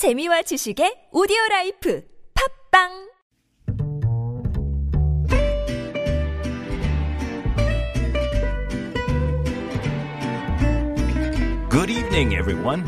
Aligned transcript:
재미와 0.00 0.40
지식의 0.40 1.10
오디오 1.12 1.36
라이프 1.50 2.02
팟빵 2.72 2.88
Good 11.68 11.92
evening, 11.92 12.32
everyone. 12.32 12.82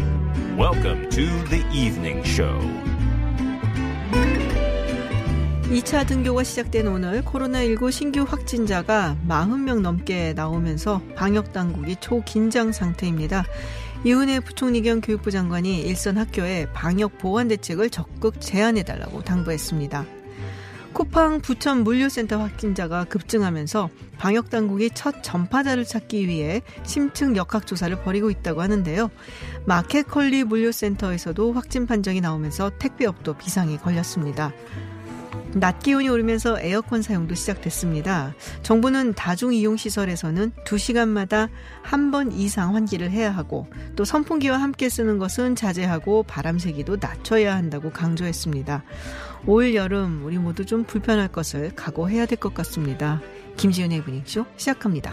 Welcome 0.57 1.11
to 1.11 1.29
the 1.51 1.61
evening 1.75 2.27
show. 2.27 2.59
2차 5.69 6.07
등교가 6.07 6.45
시작된 6.45 6.87
오늘 6.87 7.23
코로나19 7.23 7.93
신규 7.93 8.23
확진자가 8.23 9.19
40명 9.29 9.83
넘게 9.83 10.33
나오면서 10.33 11.03
방역 11.15 11.53
당국이 11.53 11.97
초긴장 11.97 12.73
상태입니다. 12.73 13.45
이은혜 14.05 14.41
부총리 14.41 14.83
겸 14.83 15.01
교육부 15.01 15.31
장관이 15.31 15.81
일선 15.83 16.19
학교에 16.19 16.67
방역 16.73 17.19
보완 17.19 17.47
대책을 17.47 17.89
적극 17.91 18.41
제안해달라고 18.41 19.23
당부했습니다. 19.23 20.05
쿠팡 20.93 21.41
부천 21.41 21.85
물류센터 21.85 22.39
확진자가 22.39 23.05
급증하면서 23.05 23.91
방역 24.19 24.51
당국이 24.51 24.91
첫 24.93 25.23
전파자를 25.23 25.85
찾기 25.85 26.27
위해 26.27 26.63
심층 26.83 27.37
역학 27.37 27.67
조사를 27.67 28.03
벌이고 28.03 28.29
있다고 28.31 28.61
하는데요. 28.61 29.09
마켓컬리 29.67 30.45
물류센터에서도 30.45 31.53
확진 31.53 31.87
판정이 31.87 32.21
나오면서 32.21 32.73
택배업도 32.79 33.35
비상이 33.35 33.79
걸렸습니다. 33.79 34.53
낮 35.55 35.81
기온이 35.81 36.09
오르면서 36.09 36.59
에어컨 36.61 37.03
사용도 37.03 37.35
시작됐습니다. 37.35 38.35
정부는 38.63 39.15
다중이용시설에서는 39.15 40.53
2시간마다 40.67 41.49
한 41.83 42.11
번 42.11 42.31
이상 42.33 42.75
환기를 42.75 43.11
해야 43.11 43.31
하고 43.31 43.67
또 43.97 44.05
선풍기와 44.05 44.59
함께 44.59 44.89
쓰는 44.91 45.19
것은 45.19 45.57
자제하고 45.57 46.25
바람 46.25 46.59
세기도 46.59 46.99
낮춰야 47.01 47.55
한다고 47.57 47.91
강조했습니다. 47.91 48.83
올 49.47 49.75
여름 49.75 50.25
우리 50.25 50.37
모두 50.39 50.67
좀 50.67 50.85
불편할 50.85 51.29
것을 51.29 51.73
각오해야 51.75 52.27
될 52.27 52.39
것 52.39 52.53
같습니다. 52.55 53.21
김지은의 53.57 54.03
분익쇼 54.05 54.45
시작합니다. 54.57 55.13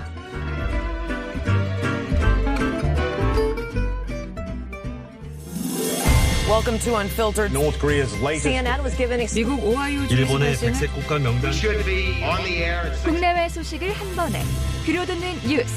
Welcome 6.60 6.80
to 6.80 6.96
Unfiltered. 7.00 7.54
North 7.54 7.80
Korea's 7.80 8.12
latest 8.22 8.46
CNN 8.46 8.84
was 8.84 8.94
given 8.98 9.26
미국 9.34 9.64
오하이오 9.64 10.04
일본의 10.12 10.58
백색 10.58 10.94
국가 10.94 11.18
명단 11.18 11.54
should 11.54 11.86
be 11.86 12.22
on 12.22 12.44
the 12.44 12.58
air. 12.58 12.92
국내외 13.06 13.48
소식을 13.48 13.94
한 13.94 14.16
번에 14.18 14.44
들려듣는 14.86 15.36
뉴스 15.48 15.74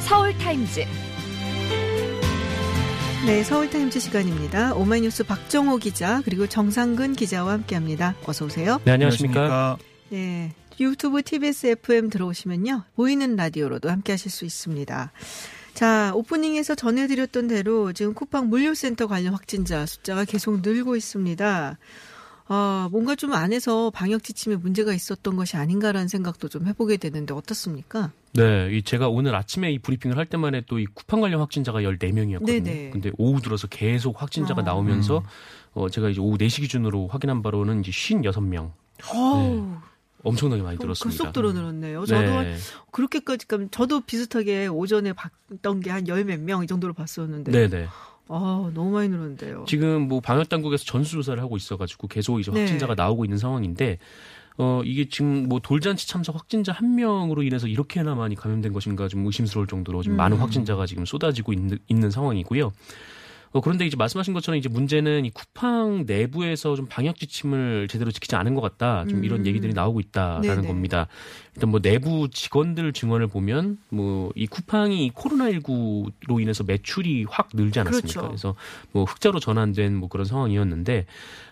서울 0.00 0.32
타임즈 0.38 0.86
네, 3.26 3.44
서울타임즈 3.44 4.00
시간입니다. 4.00 4.72
오마이뉴스 4.72 5.24
박정호 5.24 5.76
기자 5.76 6.22
그리고 6.24 6.46
정상근 6.46 7.12
기자와 7.12 7.52
함께합니다. 7.52 8.14
어서 8.24 8.46
오세요. 8.46 8.80
네, 8.84 8.92
안녕하십니까. 8.92 9.76
네, 10.08 10.54
유튜브 10.80 11.22
TBS 11.22 11.66
FM 11.66 12.08
들어오시면요 12.08 12.84
보이는 12.96 13.36
라디오로도 13.36 13.90
함께하실 13.90 14.30
수 14.30 14.46
있습니다. 14.46 15.12
자, 15.74 16.12
오프닝에서 16.14 16.76
전해드렸던 16.76 17.48
대로 17.48 17.92
지금 17.92 18.14
쿠팡 18.14 18.48
물류센터 18.48 19.08
관련 19.08 19.34
확진자 19.34 19.84
숫자가 19.86 20.24
계속 20.24 20.60
늘고 20.62 20.96
있습니다. 20.96 21.78
아, 22.46 22.88
뭔가 22.92 23.14
좀 23.14 23.32
안에서 23.32 23.90
방역 23.90 24.22
지침에 24.22 24.56
문제가 24.56 24.92
있었던 24.92 25.34
것이 25.34 25.56
아닌가라는 25.56 26.08
생각도 26.08 26.48
좀 26.48 26.66
해보게 26.66 26.98
되는데 26.98 27.34
어떻습니까? 27.34 28.12
네, 28.34 28.68
이 28.72 28.82
제가 28.82 29.08
오늘 29.08 29.34
아침에 29.34 29.72
이 29.72 29.78
브리핑을 29.78 30.16
할 30.16 30.26
때만 30.26 30.54
해도 30.54 30.78
이 30.78 30.86
쿠팡 30.86 31.20
관련 31.20 31.40
확진자가 31.40 31.80
14명이었거든요. 31.80 32.44
네네. 32.44 32.90
근데 32.92 33.10
오후 33.16 33.40
들어서 33.40 33.66
계속 33.66 34.20
확진자가 34.20 34.60
어. 34.60 34.64
나오면서 34.64 35.22
어 35.72 35.88
제가 35.88 36.10
이제 36.10 36.20
오후 36.20 36.36
4시 36.36 36.60
기준으로 36.60 37.08
확인한 37.08 37.42
바로는 37.42 37.80
이제 37.80 37.90
56명. 37.90 38.72
어우, 39.12 39.76
엄청나게 40.24 40.62
많이 40.62 40.76
그 40.78 40.82
늘었습니다. 40.84 41.16
급속도로 41.18 41.52
늘었네요. 41.52 42.04
저도 42.06 42.32
한 42.32 42.44
네. 42.44 42.56
그렇게까지 42.90 43.46
가면 43.46 43.70
저도 43.70 44.00
비슷하게 44.00 44.66
오전에 44.66 45.12
봤던 45.12 45.80
게 45.80 45.90
한 45.90 46.08
열 46.08 46.24
몇 46.24 46.40
명 46.40 46.62
이 46.64 46.66
정도로 46.66 46.92
봤었는데 46.94 47.52
네, 47.52 47.68
네. 47.68 47.86
아 48.28 48.70
너무 48.74 48.90
많이 48.90 49.08
늘었는데요. 49.10 49.64
지금 49.68 50.08
뭐 50.08 50.20
방역 50.20 50.48
당국에서 50.48 50.84
전수 50.84 51.12
조사를 51.12 51.40
하고 51.42 51.56
있어 51.56 51.76
가지고 51.76 52.08
계속 52.08 52.40
이제 52.40 52.50
네. 52.50 52.60
확진자가 52.60 52.94
나오고 52.94 53.24
있는 53.24 53.36
상황인데 53.38 53.98
어 54.56 54.80
이게 54.84 55.08
지금 55.08 55.48
뭐 55.48 55.60
돌잔치 55.60 56.08
참석 56.08 56.34
확진자 56.36 56.72
한 56.72 56.94
명으로 56.94 57.42
인해서 57.42 57.66
이렇게나 57.66 58.14
많이 58.14 58.34
감염된 58.34 58.72
것인가 58.72 59.08
좀 59.08 59.26
의심스러울 59.26 59.66
정도로 59.66 60.02
지금 60.02 60.14
음. 60.14 60.18
많은 60.18 60.36
확진자가 60.38 60.86
지금 60.86 61.04
쏟아지고 61.04 61.52
있는, 61.52 61.78
있는 61.88 62.10
상황이고요. 62.10 62.72
어, 63.54 63.60
그런데 63.60 63.86
이제 63.86 63.96
말씀하신 63.96 64.34
것처럼 64.34 64.58
이제 64.58 64.68
문제는 64.68 65.24
이 65.24 65.30
쿠팡 65.30 66.04
내부에서 66.08 66.74
좀 66.74 66.86
방역 66.86 67.16
지침을 67.16 67.86
제대로 67.88 68.10
지키지 68.10 68.34
않은 68.34 68.54
것 68.56 68.60
같다. 68.60 69.04
좀 69.08 69.24
이런 69.24 69.40
음. 69.42 69.46
얘기들이 69.46 69.72
나오고 69.72 70.00
있다라는 70.00 70.42
네네. 70.42 70.66
겁니다. 70.66 71.06
일단 71.54 71.70
뭐 71.70 71.78
내부 71.80 72.28
직원들 72.28 72.92
증언을 72.92 73.28
보면 73.28 73.78
뭐 73.90 74.32
이 74.34 74.48
쿠팡이 74.48 75.12
코로나19로 75.12 76.42
인해서 76.42 76.64
매출이 76.64 77.26
확 77.28 77.50
늘지 77.54 77.78
않았습니까? 77.78 78.20
그렇죠. 78.20 78.28
그래서 78.28 78.54
뭐 78.90 79.04
흑자로 79.04 79.38
전환된 79.38 79.94
뭐 79.94 80.08
그런 80.08 80.26
상황이었는데 80.26 81.06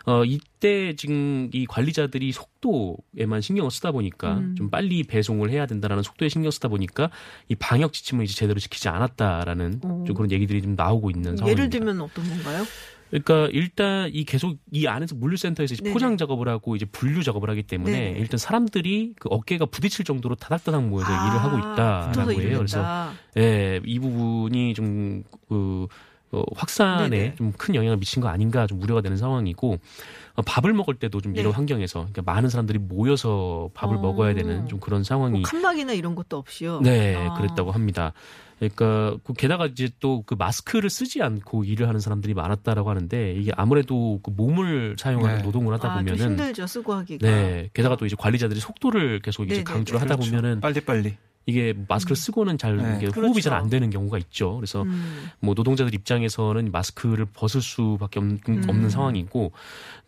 어 0.07 0.25
이 0.25 0.41
때 0.63 0.95
지금 0.95 1.51
이 1.53 1.67
관리자들이 1.67 2.31
속도에만 2.31 3.41
신경을 3.41 3.73
쓰다 3.73 3.91
보니까 3.91 4.39
음. 4.39 4.55
좀 4.55 4.71
빨리 4.71 5.03
배송을 5.03 5.51
해야 5.51 5.67
된다라는 5.67 6.05
속도에 6.05 6.29
신경 6.29 6.53
쓰다 6.53 6.69
보니까 6.69 7.11
이 7.49 7.57
방역 7.57 7.93
지침을 7.93 8.25
이제 8.25 8.35
제대로 8.35 8.61
지키지 8.61 8.89
않았다라는 8.89 9.81
오. 9.83 10.05
좀 10.07 10.15
그런 10.15 10.31
얘기들이 10.31 10.63
좀 10.63 10.77
나오고 10.77 11.11
있는 11.11 11.37
상황입니다. 11.37 11.51
예를 11.51 11.69
들면 11.69 12.01
어떤 12.01 12.29
건가요? 12.29 12.65
그러니까 13.11 13.49
일단 13.53 14.09
이 14.13 14.25
계속 14.25 14.57
이 14.71 14.87
안에서 14.87 15.17
물류센터에서 15.17 15.75
이제. 15.75 15.93
포장 15.93 16.17
작업을 16.17 16.49
하고 16.49 16.77
이제 16.77 16.87
분류 16.87 17.25
작업을 17.25 17.51
하기 17.51 17.65
때문에 17.65 17.93
네네. 17.93 18.19
일단 18.21 18.39
사람들이 18.39 19.15
그 19.19 19.29
어깨가 19.31 19.67
부딪힐 19.67 20.05
정도로 20.05 20.37
다닥다닥 20.37 20.85
모여서 20.85 21.11
일을 21.11 21.43
하고 21.43 21.59
있다라고 21.59 22.41
해요. 22.41 22.59
그래서. 22.59 23.11
예, 23.37 23.81
이 23.85 23.99
부분이 23.99 24.75
좀, 24.75 25.25
그, 25.49 25.89
어, 26.33 26.43
확산에 26.55 27.09
네네. 27.11 27.35
좀큰 27.37 27.75
영향을 27.75 27.99
미친 27.99 28.23
거 28.23 28.29
아닌가 28.29 28.67
좀 28.67 28.83
우려가 28.83 29.01
되는 29.03 29.17
상황이고, 29.17 29.79
어, 30.35 30.43
밥을 30.43 30.73
먹을 30.73 30.95
때도 30.95 31.21
좀 31.21 31.37
이런 31.37 31.53
네. 31.53 31.57
환경에서, 31.57 32.01
그러니까 32.01 32.23
많은 32.23 32.49
사람들이 32.49 32.79
모여서 32.79 33.71
밥을 33.75 33.97
어. 33.97 34.01
먹어야 34.01 34.35
되는 34.35 34.67
좀 34.67 34.81
그런 34.81 35.05
상황이, 35.05 35.41
뭐 35.41 35.43
칸막이나 35.43 35.93
이런 35.93 36.15
것도 36.15 36.39
없이요. 36.39 36.81
네, 36.81 37.15
아. 37.17 37.35
그랬다고 37.35 37.71
합니다. 37.71 38.13
그러니까 38.59 39.17
그 39.25 39.33
게다가 39.33 39.67
이제 39.67 39.91
또 39.99 40.23
그 40.25 40.35
마스크를 40.35 40.89
쓰지 40.89 41.21
않고 41.21 41.65
일을 41.65 41.89
하는 41.89 41.99
사람들이 42.01 42.33
많았다라고 42.35 42.89
하는데 42.89 43.35
이게 43.35 43.51
아무래도 43.57 44.21
그 44.23 44.31
몸을 44.31 44.97
사용하는 44.99 45.39
네. 45.39 45.43
노동을 45.43 45.75
하다 45.75 45.91
아, 45.91 45.97
좀 45.97 46.07
보면은 46.07 46.31
힘들죠 46.31 46.67
쓰고 46.67 46.95
하기가. 46.95 47.27
네, 47.27 47.71
게다가 47.75 47.97
또 47.97 48.07
이제 48.07 48.15
관리자들이 48.17 48.61
속도를 48.61 49.21
계속 49.21 49.45
이제 49.45 49.57
네네네. 49.57 49.65
강조를 49.65 50.01
하다 50.01 50.15
그렇죠. 50.17 50.31
보면은 50.31 50.61
빨리 50.61 50.81
빨리. 50.81 51.17
이게 51.47 51.75
마스크를 51.89 52.17
쓰고는 52.17 52.59
잘 52.59 52.77
네. 52.77 52.97
이게 52.99 53.07
호흡이 53.07 53.33
그렇죠. 53.33 53.41
잘안 53.41 53.69
되는 53.69 53.91
경우가 53.91 54.19
있죠. 54.19 54.57
그래서 54.57 54.83
음. 54.83 55.29
뭐 55.41 55.55
노동자들 55.55 55.95
입장에서는 55.95 56.71
마스크를 56.71 57.27
벗을 57.27 57.61
수밖에 57.61 58.21
없는, 58.21 58.41
없는 58.69 58.85
음. 58.85 58.89
상황이고 58.89 59.53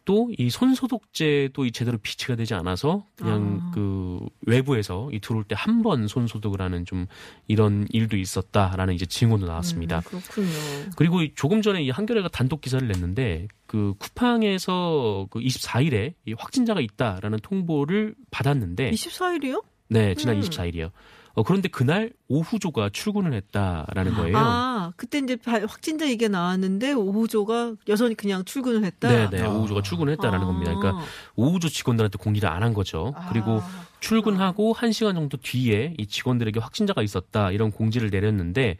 또 0.06 0.28
이 0.38 0.50
손 0.50 0.74
소독제도 0.74 1.64
이 1.64 1.72
제대로 1.72 1.96
비치가 1.96 2.36
되지 2.36 2.52
않아서 2.52 3.06
그냥 3.16 3.60
아. 3.62 3.70
그 3.74 4.20
외부에서 4.46 5.08
이 5.12 5.18
들어올 5.18 5.44
때 5.44 5.54
한 5.56 5.82
번 5.82 6.04
손 6.08 6.26
소독을 6.26 6.60
하는 6.60 6.84
좀 6.84 7.06
이런 7.48 7.86
일도 7.90 8.18
있었다라는 8.18 8.92
이제 8.94 9.06
증언도 9.06 9.46
나왔습니다. 9.46 9.98
음, 9.98 10.02
그렇군요. 10.04 10.48
그리고 10.96 11.22
이 11.22 11.32
조금 11.34 11.62
전에 11.62 11.82
이 11.82 11.88
한겨레가 11.88 12.28
단독 12.28 12.60
기사를 12.60 12.86
냈는데 12.86 13.48
그 13.66 13.94
쿠팡에서 13.98 15.26
그 15.30 15.40
24일에 15.40 16.12
이 16.26 16.34
확진자가 16.34 16.80
있다라는 16.80 17.38
통보를 17.42 18.14
받았는데 18.30 18.90
24일이요? 18.90 19.64
네, 19.88 20.14
지난 20.14 20.36
음. 20.36 20.40
24일이요. 20.42 20.90
어, 21.34 21.42
그런데 21.42 21.68
그날 21.68 22.12
오후조가 22.28 22.90
출근을 22.92 23.32
했다라는 23.32 24.14
거예요. 24.14 24.36
아, 24.38 24.92
그때 24.96 25.18
이제 25.18 25.34
바- 25.36 25.60
확진자 25.66 26.06
얘기가 26.08 26.28
나왔는데 26.30 26.92
오후조가 26.92 27.74
여전히 27.88 28.14
그냥 28.14 28.44
출근을 28.44 28.84
했다. 28.84 29.08
네, 29.08 29.28
네, 29.30 29.42
아. 29.42 29.48
오후조가 29.50 29.82
출근을 29.82 30.12
했다라는 30.12 30.44
아. 30.44 30.46
겁니다. 30.46 30.74
그러니까 30.74 31.04
오후조 31.34 31.68
직원들한테 31.68 32.18
공지를 32.18 32.48
안 32.48 32.62
한 32.62 32.72
거죠. 32.72 33.12
아. 33.16 33.28
그리고 33.30 33.60
출근하고 34.00 34.72
한시간 34.72 35.14
정도 35.16 35.36
뒤에 35.36 35.94
이 35.98 36.06
직원들에게 36.06 36.60
확진자가 36.60 37.02
있었다 37.02 37.50
이런 37.50 37.70
공지를 37.72 38.10
내렸는데 38.10 38.76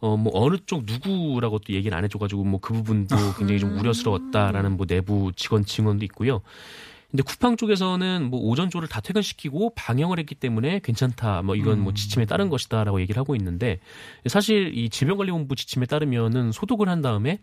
어, 0.00 0.16
뭐, 0.16 0.30
어느 0.36 0.58
쪽 0.64 0.84
누구라고 0.86 1.58
또 1.58 1.72
얘기를 1.72 1.98
안 1.98 2.04
해줘가지고, 2.04 2.44
뭐, 2.44 2.60
그 2.60 2.72
부분도 2.72 3.16
굉장히 3.36 3.58
좀 3.58 3.70
음. 3.72 3.80
우려스러웠다라는 3.80 4.76
뭐, 4.76 4.86
내부 4.86 5.32
직원 5.34 5.64
증언도 5.64 6.04
있고요. 6.04 6.40
근데 7.10 7.22
쿠팡 7.22 7.56
쪽에서는 7.56 8.28
뭐, 8.28 8.38
오전조를 8.40 8.86
다 8.86 9.00
퇴근시키고 9.00 9.72
방영을 9.74 10.18
했기 10.18 10.34
때문에 10.34 10.80
괜찮다. 10.80 11.40
뭐, 11.40 11.56
이건 11.56 11.80
뭐, 11.80 11.94
지침에 11.94 12.26
따른 12.26 12.50
것이다라고 12.50 13.00
얘기를 13.00 13.18
하고 13.18 13.34
있는데, 13.34 13.80
사실 14.26 14.76
이 14.76 14.90
질병관리본부 14.90 15.56
지침에 15.56 15.86
따르면은 15.86 16.52
소독을 16.52 16.90
한 16.90 17.00
다음에 17.00 17.38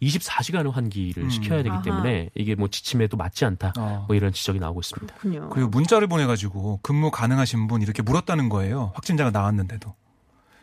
24시간 0.00 0.70
환기를 0.70 1.24
음. 1.24 1.30
시켜야 1.30 1.64
되기 1.64 1.70
아하. 1.70 1.82
때문에 1.82 2.30
이게 2.36 2.54
뭐, 2.54 2.68
지침에도 2.68 3.16
맞지 3.16 3.44
않다. 3.44 3.72
어. 3.76 4.04
뭐, 4.06 4.14
이런 4.14 4.32
지적이 4.32 4.60
나오고 4.60 4.80
있습니다. 4.80 5.14
그렇군요. 5.16 5.48
그리고 5.50 5.68
문자를 5.68 6.06
보내 6.06 6.24
가지고 6.24 6.78
근무 6.82 7.10
가능하신 7.10 7.66
분 7.66 7.82
이렇게 7.82 8.02
물었다는 8.02 8.48
거예요. 8.48 8.92
확진자가 8.94 9.32
나왔는데도. 9.32 9.94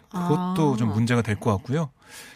그것도 0.10 0.74
아. 0.74 0.78
좀 0.78 0.90
문제가 0.94 1.22
될 1.22 1.36
것 1.36 1.52
같고요. 1.58 1.90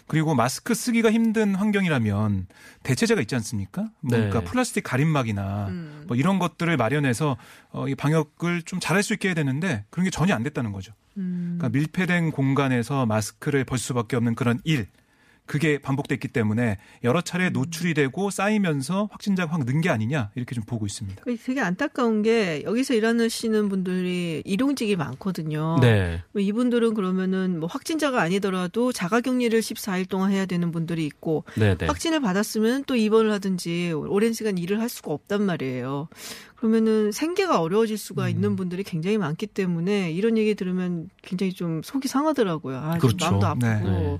그리고 0.07 0.33
마스크 0.35 0.73
쓰기가 0.73 1.11
힘든 1.11 1.53
환경이라면 1.55 2.47
대체제가 2.83 3.21
있지 3.21 3.35
않습니까? 3.35 3.83
뭐 4.01 4.17
네. 4.17 4.29
그러니까 4.29 4.41
플라스틱 4.51 4.83
가림막이나 4.83 5.67
음. 5.67 6.03
뭐 6.07 6.17
이런 6.17 6.39
것들을 6.39 6.75
마련해서 6.77 7.37
어, 7.71 7.87
이 7.87 7.95
방역을 7.95 8.63
좀 8.63 8.79
잘할 8.79 9.03
수 9.03 9.13
있게 9.13 9.29
해야 9.29 9.35
되는데 9.35 9.85
그런 9.89 10.05
게 10.05 10.09
전혀 10.09 10.33
안 10.33 10.41
됐다는 10.43 10.71
거죠. 10.71 10.93
음. 11.17 11.57
그러니까 11.59 11.77
밀폐된 11.77 12.31
공간에서 12.31 13.05
마스크를 13.05 13.63
벌 13.65 13.77
수밖에 13.77 14.15
없는 14.15 14.35
그런 14.35 14.59
일. 14.63 14.87
그게 15.49 15.79
반복됐기 15.79 16.27
때문에 16.27 16.77
여러 17.03 17.21
차례 17.21 17.49
노출이 17.49 17.95
되고 17.95 18.29
쌓이면서 18.29 19.09
확진자가 19.11 19.51
확 19.51 19.65
는 19.65 19.81
게 19.81 19.89
아니냐 19.89 20.29
이렇게 20.35 20.53
좀 20.53 20.63
보고 20.63 20.85
있습니다. 20.85 21.23
그게 21.23 21.35
되게 21.43 21.59
안타까운 21.59 22.21
게 22.21 22.61
여기서 22.63 22.93
일하시는 22.93 23.67
분들이 23.67 24.43
일용직이 24.45 24.95
많거든요. 24.95 25.79
네. 25.81 26.21
뭐 26.33 26.41
이분들은 26.41 26.93
그러면은 26.93 27.59
뭐 27.59 27.67
확진자가 27.67 28.21
아니더라도 28.21 28.91
자가격리를 28.91 29.59
14일 29.59 30.07
동안 30.07 30.31
해야 30.31 30.45
되는 30.45 30.71
분들이 30.71 31.05
있고 31.07 31.45
네, 31.55 31.75
네. 31.75 31.87
확진을 31.87 32.19
받았으면 32.19 32.83
또 32.85 32.95
입원을 32.95 33.31
하든지 33.31 33.93
오랜 33.93 34.33
시간 34.33 34.57
일을 34.59 34.79
할 34.79 34.87
수가 34.87 35.11
없단 35.11 35.43
말이에요. 35.43 36.09
그러면은 36.57 37.11
생계가 37.11 37.61
어려워질 37.61 37.97
수가 37.97 38.25
음. 38.25 38.29
있는 38.29 38.55
분들이 38.55 38.83
굉장히 38.83 39.17
많기 39.17 39.47
때문에 39.47 40.11
이런 40.11 40.37
얘기 40.37 40.55
들으면 40.55 41.09
굉장히 41.21 41.53
좀 41.53 41.81
속이 41.83 42.07
상하더라고요. 42.07 42.77
아, 42.77 42.91
좀 42.91 42.99
그렇죠. 42.99 43.25
마음도 43.25 43.47
아프고. 43.47 43.65
네. 43.89 44.19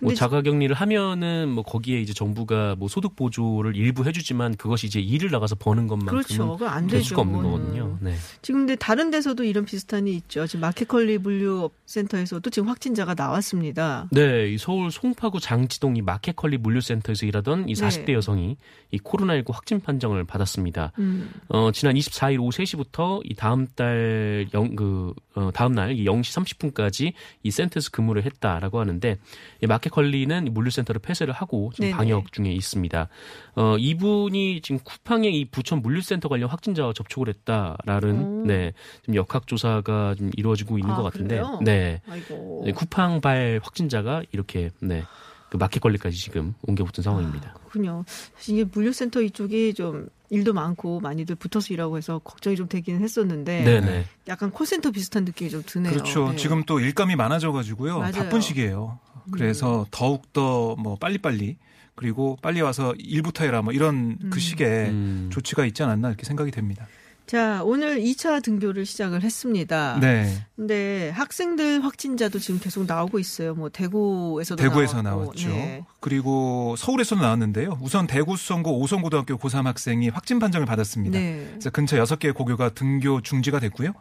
뭐 0.00 0.14
자가격리를 0.14 0.74
하면은 0.74 1.48
뭐 1.48 1.64
거기에 1.64 2.00
이제 2.00 2.12
정부가 2.12 2.74
뭐 2.78 2.88
소득 2.88 3.16
보조를 3.16 3.76
일부 3.76 4.04
해주지만 4.04 4.56
그것이 4.56 4.86
이제 4.86 5.00
일을 5.00 5.30
나가서 5.30 5.56
버는 5.56 5.86
것만큼은 5.86 6.22
그렇죠. 6.22 6.58
안 6.66 6.86
될. 6.86 7.02
수가 7.02 7.22
없는. 7.22 7.42
거거든요. 7.42 7.98
네. 8.00 8.14
지금 8.42 8.60
근데 8.60 8.74
다른 8.76 9.10
데서도 9.10 9.44
이런 9.44 9.64
비슷한 9.64 10.06
일이 10.06 10.16
있죠. 10.16 10.46
지금 10.46 10.60
마켓컬리 10.62 11.18
물류 11.18 11.70
센터에서도 11.86 12.48
지금 12.50 12.68
확진자가 12.68 13.14
나왔습니다. 13.14 14.08
네, 14.10 14.50
이 14.50 14.58
서울 14.58 14.90
송파구 14.90 15.40
장지동 15.40 15.96
이 15.96 16.02
마켓컬리 16.02 16.58
물류센터에서 16.58 17.26
일하던 17.26 17.68
이 17.68 17.74
40대 17.74 18.06
네. 18.06 18.12
여성이 18.14 18.56
이 18.90 18.98
코로나19 18.98 19.52
확진 19.52 19.80
판정을 19.80 20.24
받았습니다. 20.24 20.92
음. 20.98 21.30
어, 21.48 21.70
지난 21.72 21.94
24일 21.94 22.40
오후 22.40 22.50
3시부터 22.50 23.20
이 23.24 23.34
다음 23.34 23.66
달 23.66 24.46
영, 24.54 24.74
그, 24.74 25.12
어, 25.34 25.50
다음 25.52 25.72
날이 25.72 26.04
0시 26.04 26.72
30분까지 26.72 27.12
이 27.42 27.50
센터에서 27.50 27.90
근무를 27.90 28.24
했다라고 28.24 28.80
하는데 28.80 29.18
이 29.62 29.66
마켓 29.66 29.85
컬리는 29.88 30.46
이 30.46 30.50
물류센터를 30.50 31.00
폐쇄를 31.00 31.32
하고 31.32 31.70
지금 31.74 31.86
네네. 31.86 31.96
방역 31.96 32.32
중에 32.32 32.52
있습니다. 32.52 33.08
어, 33.56 33.76
이분이 33.78 34.60
지금 34.62 34.78
쿠팡의 34.82 35.38
이 35.38 35.44
부천 35.46 35.82
물류센터 35.82 36.28
관련 36.28 36.48
확진자와 36.48 36.92
접촉을 36.92 37.28
했다라는 37.28 38.42
오. 38.42 38.46
네, 38.46 38.72
지금 39.00 39.14
역학조사가 39.14 40.14
좀 40.16 40.30
이루어지고 40.36 40.78
있는 40.78 40.92
아, 40.92 40.96
것 40.96 41.02
같은데 41.04 41.36
그래요? 41.36 41.60
네. 41.62 42.00
아이고. 42.08 42.62
네, 42.66 42.72
쿠팡발 42.72 43.60
확진자가 43.62 44.22
이렇게 44.32 44.70
네. 44.80 45.04
그 45.48 45.56
마켓컬리까지 45.56 46.16
지금 46.16 46.54
옮겨 46.62 46.84
붙은 46.84 47.02
상황입니다. 47.04 47.52
그렇군요. 47.54 48.04
사실 48.34 48.56
이게 48.56 48.64
물류센터 48.64 49.22
이쪽이 49.22 49.74
좀 49.74 50.08
일도 50.30 50.52
많고 50.52 50.98
많이들 51.00 51.36
붙어서 51.36 51.72
일하고 51.72 51.96
해서 51.96 52.18
걱정이 52.18 52.56
좀 52.56 52.68
되기는 52.68 53.00
했었는데 53.00 53.62
네, 53.62 53.80
네. 53.80 54.04
약간 54.26 54.50
콜센터 54.50 54.90
비슷한 54.90 55.24
느낌이 55.24 55.50
좀 55.50 55.62
드네요. 55.64 55.92
그렇죠. 55.92 56.30
네. 56.30 56.36
지금 56.36 56.64
또 56.64 56.80
일감이 56.80 57.14
많아져가지고요. 57.14 57.98
맞아요. 57.98 58.10
음. 58.10 58.12
바쁜 58.12 58.40
시기예요. 58.40 58.98
그래서 59.30 59.86
더욱 59.90 60.32
더 60.32 60.76
뭐 60.78 60.96
빨리빨리 60.96 61.56
그리고 61.94 62.36
빨리 62.42 62.60
와서 62.60 62.94
일부터 62.98 63.44
해라 63.44 63.62
뭐 63.62 63.72
이런 63.72 64.18
그 64.30 64.38
시기에 64.40 64.88
음. 64.90 65.30
조치가 65.32 65.64
있지 65.66 65.82
않았나 65.82 66.08
이렇게 66.08 66.24
생각이 66.24 66.50
됩니다. 66.50 66.86
자, 67.26 67.60
오늘 67.64 67.98
2차 68.00 68.40
등교를 68.40 68.86
시작을 68.86 69.22
했습니다. 69.22 69.98
네. 70.00 70.32
근데 70.54 71.10
학생들 71.10 71.82
확진자도 71.84 72.38
지금 72.38 72.60
계속 72.60 72.86
나오고 72.86 73.18
있어요. 73.18 73.54
뭐 73.54 73.68
대구에서도 73.68 74.62
대구에서 74.62 75.02
나왔고. 75.02 75.22
나왔죠. 75.24 75.48
네. 75.48 75.84
그리고 75.98 76.76
서울에서도 76.78 77.20
나왔는데요. 77.20 77.78
우선 77.82 78.06
대구 78.06 78.36
수성고 78.36 78.78
오성고등학교 78.80 79.38
고3 79.38 79.64
학생이 79.64 80.08
확진 80.10 80.38
판정을 80.38 80.66
받았습니다. 80.66 81.18
네. 81.18 81.48
그래서 81.50 81.70
근처 81.70 81.96
6개의 81.96 82.32
고교가 82.32 82.68
등교 82.74 83.22
중지가 83.22 83.58
됐고요. 83.58 83.92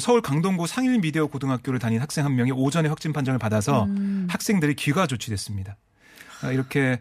서울 0.00 0.20
강동구 0.20 0.66
상일 0.66 0.98
미디어 1.00 1.26
고등학교를 1.26 1.78
다닌 1.78 2.00
학생 2.00 2.24
한 2.24 2.34
명이 2.36 2.52
오전에 2.52 2.88
확진 2.88 3.12
판정을 3.12 3.38
받아서 3.38 3.84
음. 3.84 4.26
학생들이 4.30 4.74
귀가 4.74 5.06
조치됐습니다. 5.06 5.76
아, 6.42 6.50
이렇게 6.52 7.00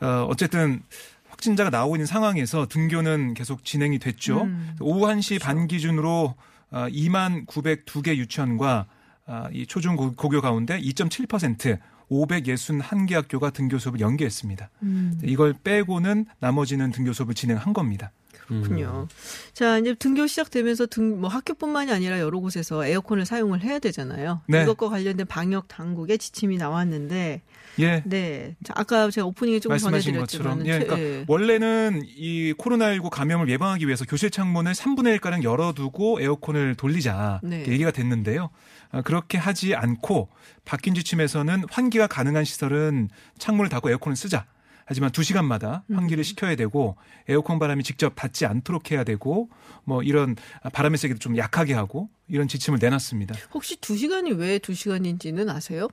어, 0.00 0.26
어쨌든 0.28 0.82
확진자가 1.28 1.70
나오고 1.70 1.96
있는 1.96 2.06
상황에서 2.06 2.66
등교는 2.66 3.34
계속 3.34 3.64
진행이 3.64 3.98
됐죠. 3.98 4.42
음. 4.42 4.76
오후 4.80 5.06
1시 5.06 5.40
반 5.40 5.66
기준으로 5.66 6.34
어, 6.70 6.86
2만 6.88 7.46
902개 7.46 8.16
유치원과 8.16 8.86
아, 9.26 9.48
이 9.52 9.66
초중 9.66 9.96
고- 9.96 10.12
고교 10.12 10.40
가운데 10.42 10.78
2.7% 10.80 11.78
561개 12.10 13.14
학교가 13.14 13.50
등교 13.50 13.78
수업을 13.78 14.00
연기했습니다. 14.00 14.68
음. 14.82 15.18
이걸 15.24 15.54
빼고는 15.64 16.26
나머지는 16.40 16.90
등교 16.92 17.12
수업을 17.14 17.34
진행한 17.34 17.72
겁니다. 17.72 18.12
그렇군요. 18.46 19.08
자, 19.52 19.78
이제 19.78 19.94
등교 19.94 20.26
시작되면서 20.26 20.86
등, 20.86 21.20
뭐 21.20 21.28
학교뿐만이 21.28 21.92
아니라 21.92 22.20
여러 22.20 22.40
곳에서 22.40 22.84
에어컨을 22.84 23.24
사용을 23.26 23.62
해야 23.62 23.78
되잖아요. 23.78 24.42
네. 24.46 24.62
이것과 24.62 24.88
관련된 24.88 25.26
방역 25.26 25.68
당국의 25.68 26.18
지침이 26.18 26.56
나왔는데, 26.56 27.42
예. 27.80 28.02
네. 28.04 28.56
자, 28.64 28.72
아까 28.76 29.10
제가 29.10 29.26
오프닝에 29.26 29.60
조금 29.60 29.74
말씀하신 29.74 30.14
전해드렸지만, 30.14 30.58
것처럼 30.58 30.66
예, 30.66 30.84
그러니까 30.84 31.24
원래는 31.32 32.02
이 32.06 32.54
코로나19 32.58 33.10
감염을 33.10 33.48
예방하기 33.48 33.86
위해서 33.86 34.04
교실 34.04 34.30
창문을 34.30 34.72
3분의 34.72 35.18
1가량 35.18 35.42
열어두고 35.42 36.20
에어컨을 36.20 36.74
돌리자 36.76 37.40
네. 37.42 37.64
얘기가 37.66 37.90
됐는데요. 37.90 38.50
아, 38.92 39.02
그렇게 39.02 39.38
하지 39.38 39.74
않고 39.74 40.28
바뀐 40.64 40.94
지침에서는 40.94 41.64
환기가 41.70 42.06
가능한 42.06 42.44
시설은 42.44 43.08
창문을 43.38 43.68
닫고 43.68 43.90
에어컨을 43.90 44.16
쓰자. 44.16 44.46
하지만 44.86 45.10
2시간마다 45.10 45.82
음. 45.90 45.96
환기를 45.96 46.24
시켜야 46.24 46.56
되고 46.56 46.96
에어컨 47.28 47.58
바람이 47.58 47.82
직접 47.84 48.14
닿지 48.14 48.46
않도록 48.46 48.90
해야 48.90 49.04
되고 49.04 49.48
뭐 49.84 50.02
이런 50.02 50.36
바람의 50.72 50.98
세기도 50.98 51.18
좀 51.20 51.36
약하게 51.36 51.74
하고 51.74 52.08
이런 52.28 52.48
지침을 52.48 52.78
내놨습니다. 52.80 53.34
혹시 53.52 53.76
두 53.80 53.96
시간이 53.96 54.32
왜두 54.32 54.74
시간인지는 54.74 55.48
아세요? 55.50 55.88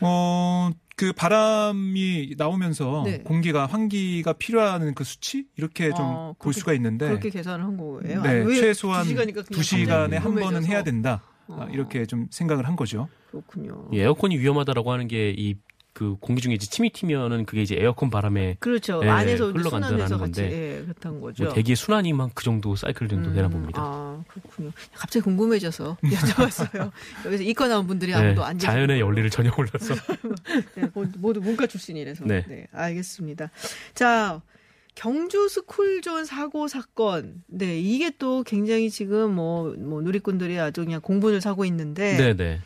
어, 0.00 0.70
그 0.96 1.12
바람이 1.12 2.34
나오면서 2.36 3.02
네. 3.04 3.18
공기가 3.18 3.66
환기가 3.66 4.34
필요한 4.34 4.94
그 4.94 5.04
수치 5.04 5.46
이렇게 5.56 5.88
좀 5.90 5.98
어, 6.00 6.26
볼 6.38 6.52
그렇게- 6.52 6.58
수가 6.60 6.72
있는데 6.74 7.08
그렇게 7.08 7.30
계산을 7.30 7.64
한 7.64 7.76
거예요? 7.76 8.22
네, 8.22 8.28
아니, 8.28 8.46
왜 8.46 8.56
최소한 8.60 9.02
두 9.02 9.08
시간이니까 9.10 9.42
그냥 9.42 9.56
두 9.58 9.62
시간에 9.62 10.16
한 10.16 10.34
번은. 10.34 10.64
해야 10.64 10.82
된다. 10.84 11.22
아, 11.48 11.52
어. 11.64 11.68
이렇게 11.72 12.06
좀 12.06 12.28
생각을 12.30 12.66
한 12.68 12.76
거죠. 12.76 13.08
그렇군요. 13.30 13.88
이 13.92 13.98
에어컨이 13.98 14.38
위험하다라고 14.38 14.92
하는 14.92 15.08
게 15.08 15.34
이 15.36 15.56
그 15.92 16.16
공기 16.20 16.40
중에 16.40 16.54
이제 16.54 16.66
침이 16.66 16.90
튀면은 16.90 17.44
그게 17.44 17.62
이제 17.62 17.76
에어컨 17.78 18.08
바람에 18.08 18.56
그렇죠. 18.60 19.00
예, 19.04 19.08
안에서 19.08 19.52
흘러간다라는 19.52 20.06
순환해서 20.06 20.18
같이 20.18 20.40
건데 20.40 20.78
예, 20.78 20.82
그렇다는 20.84 21.20
거죠. 21.20 21.44
뭐 21.44 21.52
대기의 21.52 21.76
순환이만 21.76 22.30
그 22.34 22.44
정도 22.44 22.74
사이클 22.74 23.08
정도 23.08 23.32
되나 23.32 23.48
음, 23.48 23.52
봅니다. 23.52 23.82
아, 23.82 24.24
그렇군요. 24.26 24.70
갑자기 24.94 25.24
궁금해져서 25.24 25.98
여쭤봤어요. 26.02 26.90
여기서 27.26 27.42
이과 27.42 27.68
나온 27.68 27.86
분들이 27.86 28.14
아무도 28.14 28.42
안 28.42 28.56
계시고. 28.56 28.72
네, 28.72 28.76
자연의 28.78 29.02
원리를 29.02 29.28
전혀 29.28 29.50
몰라서 29.54 29.94
네, 30.76 30.88
모두 30.94 31.40
문과 31.40 31.66
출신이라서. 31.66 32.24
네. 32.24 32.44
네. 32.48 32.66
알겠습니다. 32.72 33.50
자, 33.94 34.40
경주 34.94 35.48
스쿨존 35.48 36.24
사고 36.24 36.68
사건. 36.68 37.42
네, 37.48 37.78
이게 37.78 38.10
또 38.18 38.42
굉장히 38.44 38.88
지금 38.88 39.34
뭐, 39.34 39.74
뭐 39.78 40.00
누리꾼들이 40.00 40.58
아주 40.58 40.84
그냥 40.84 41.02
공분을 41.02 41.42
사고 41.42 41.66
있는데. 41.66 42.16
네네. 42.16 42.60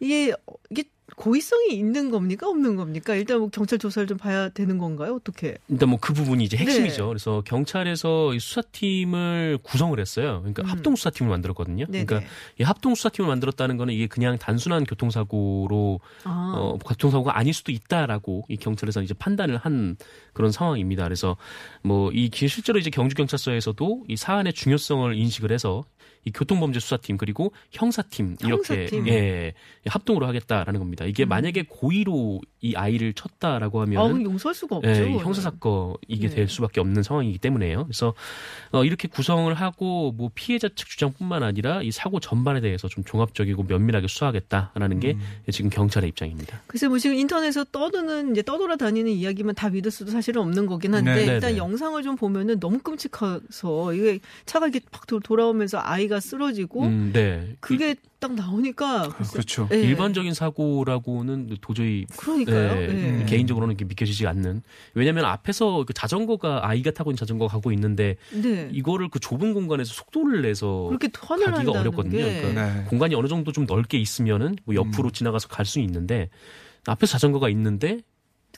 이게, 0.00 0.32
이게 0.70 0.84
고의성이 1.16 1.74
있는 1.74 2.10
겁니까? 2.10 2.48
없는 2.48 2.76
겁니까? 2.76 3.14
일단 3.14 3.38
뭐 3.40 3.48
경찰 3.48 3.78
조사를 3.78 4.06
좀 4.06 4.16
봐야 4.18 4.48
되는 4.48 4.78
건가요? 4.78 5.14
어떻게? 5.14 5.56
일단 5.68 5.88
뭐 5.88 5.98
그 6.00 6.12
부분이 6.14 6.44
이제 6.44 6.56
핵심이죠. 6.56 7.02
네. 7.02 7.08
그래서 7.08 7.42
경찰에서 7.44 8.34
이 8.34 8.40
수사팀을 8.40 9.58
구성을 9.62 9.98
했어요. 10.00 10.38
그러니까 10.40 10.62
음. 10.62 10.66
합동 10.66 10.96
수사팀을 10.96 11.30
만들었거든요. 11.30 11.86
네네. 11.86 12.04
그러니까 12.06 12.30
이 12.58 12.62
합동 12.62 12.94
수사팀을 12.94 13.28
만들었다는 13.28 13.76
거는 13.76 13.94
이게 13.94 14.06
그냥 14.06 14.38
단순한 14.38 14.84
교통사고로 14.84 16.00
아, 16.24 16.54
어, 16.56 16.78
교통사고가 16.78 17.36
아닐 17.38 17.52
수도 17.54 17.72
있다라고 17.72 18.44
이 18.48 18.56
경찰에서 18.56 19.02
이제 19.02 19.14
판단을 19.14 19.56
한 19.58 19.96
그런 20.32 20.50
상황입니다. 20.50 21.04
그래서 21.04 21.36
뭐 21.82 22.10
이 22.12 22.30
실제로 22.32 22.78
이제 22.78 22.90
경주 22.90 23.14
경찰서에서도 23.14 24.04
이 24.08 24.16
사안의 24.16 24.52
중요성을 24.52 25.14
인식을 25.14 25.50
해서 25.52 25.84
이 26.24 26.30
교통범죄 26.30 26.80
수사팀 26.80 27.16
그리고 27.16 27.52
형사팀 27.70 28.36
이렇게 28.40 28.74
형사팀. 28.74 29.00
음. 29.00 29.08
예, 29.08 29.54
합동으로 29.86 30.26
하겠다라는 30.26 30.78
겁니다. 30.78 31.04
이게 31.04 31.24
만약에 31.24 31.64
고의로 31.68 32.40
이 32.64 32.76
아이를 32.76 33.12
쳤다라고 33.12 33.80
아, 33.80 33.82
하면 33.82 34.02
그럼 34.04 34.22
용서할 34.22 34.54
수가 34.54 34.76
없죠. 34.76 34.88
예. 34.88 35.10
형사 35.18 35.42
사건 35.42 35.94
이게 36.06 36.28
네. 36.28 36.36
될 36.36 36.48
수밖에 36.48 36.80
없는 36.80 37.02
상황이기 37.02 37.38
때문에요. 37.38 37.84
그래서 37.84 38.14
어, 38.70 38.84
이렇게 38.84 39.08
구성을 39.08 39.52
하고 39.52 40.12
뭐 40.12 40.30
피해자 40.32 40.68
측 40.68 40.88
주장뿐만 40.88 41.42
아니라 41.42 41.82
이 41.82 41.90
사고 41.90 42.20
전반에 42.20 42.60
대해서 42.60 42.86
좀 42.86 43.02
종합적이고 43.02 43.64
면밀하게 43.64 44.06
수사하겠다라는 44.06 45.00
게 45.00 45.14
음. 45.14 45.20
지금 45.50 45.70
경찰의 45.70 46.08
입장입니다. 46.10 46.60
글쎄 46.68 46.86
뭐 46.86 46.98
지금 46.98 47.16
인터넷에서 47.16 47.64
떠드는 47.64 48.30
이제 48.30 48.42
떠돌아 48.42 48.76
다니는 48.76 49.10
이야기만 49.10 49.56
다 49.56 49.68
믿을 49.68 49.90
수도 49.90 50.12
사실은 50.12 50.40
없는 50.42 50.66
거긴 50.66 50.94
한데 50.94 51.14
네, 51.16 51.26
네, 51.26 51.32
일단 51.34 51.52
네. 51.52 51.58
영상을 51.58 52.00
좀 52.04 52.14
보면은 52.14 52.60
너무 52.60 52.78
끔찍해서 52.78 53.92
이게 53.94 54.20
차가 54.46 54.68
이렇게 54.68 54.86
팍 54.92 55.08
도- 55.08 55.18
돌아오면서 55.18 55.80
아이가 55.82 56.20
쓰러지고 56.20 56.84
음, 56.84 57.10
네. 57.12 57.56
그게 57.58 57.96
딱 58.22 58.34
나오니까 58.34 59.08
글쎄, 59.08 59.32
그렇죠. 59.32 59.68
예. 59.72 59.82
일반적인 59.82 60.32
사고라고는 60.32 61.56
도저히 61.60 62.06
그러니까요. 62.16 62.80
예, 62.80 63.20
예. 63.20 63.24
개인적으로는 63.24 63.72
이렇게 63.72 63.84
믿겨지지 63.84 64.28
않는. 64.28 64.62
왜냐하면 64.94 65.24
앞에서 65.24 65.82
그 65.84 65.92
자전거가 65.92 66.68
아이가 66.68 66.92
타고 66.92 67.10
있는 67.10 67.16
자전거가 67.16 67.50
가고 67.50 67.72
있는데 67.72 68.14
네. 68.32 68.68
이거를 68.72 69.08
그 69.08 69.18
좁은 69.18 69.54
공간에서 69.54 69.92
속도를 69.92 70.42
내서 70.42 70.84
그렇게 70.86 71.08
가기가 71.08 71.72
어렵거든요. 71.72 72.16
게 72.18 72.40
그러니까 72.40 72.74
네. 72.74 72.84
공간이 72.84 73.16
어느 73.16 73.26
정도 73.26 73.50
좀 73.50 73.66
넓게 73.66 73.98
있으면은 73.98 74.54
뭐 74.64 74.76
옆으로 74.76 75.08
음. 75.08 75.12
지나가서 75.12 75.48
갈 75.48 75.66
수 75.66 75.80
있는데 75.80 76.28
앞에 76.86 77.06
자전거가 77.06 77.48
있는데 77.48 77.98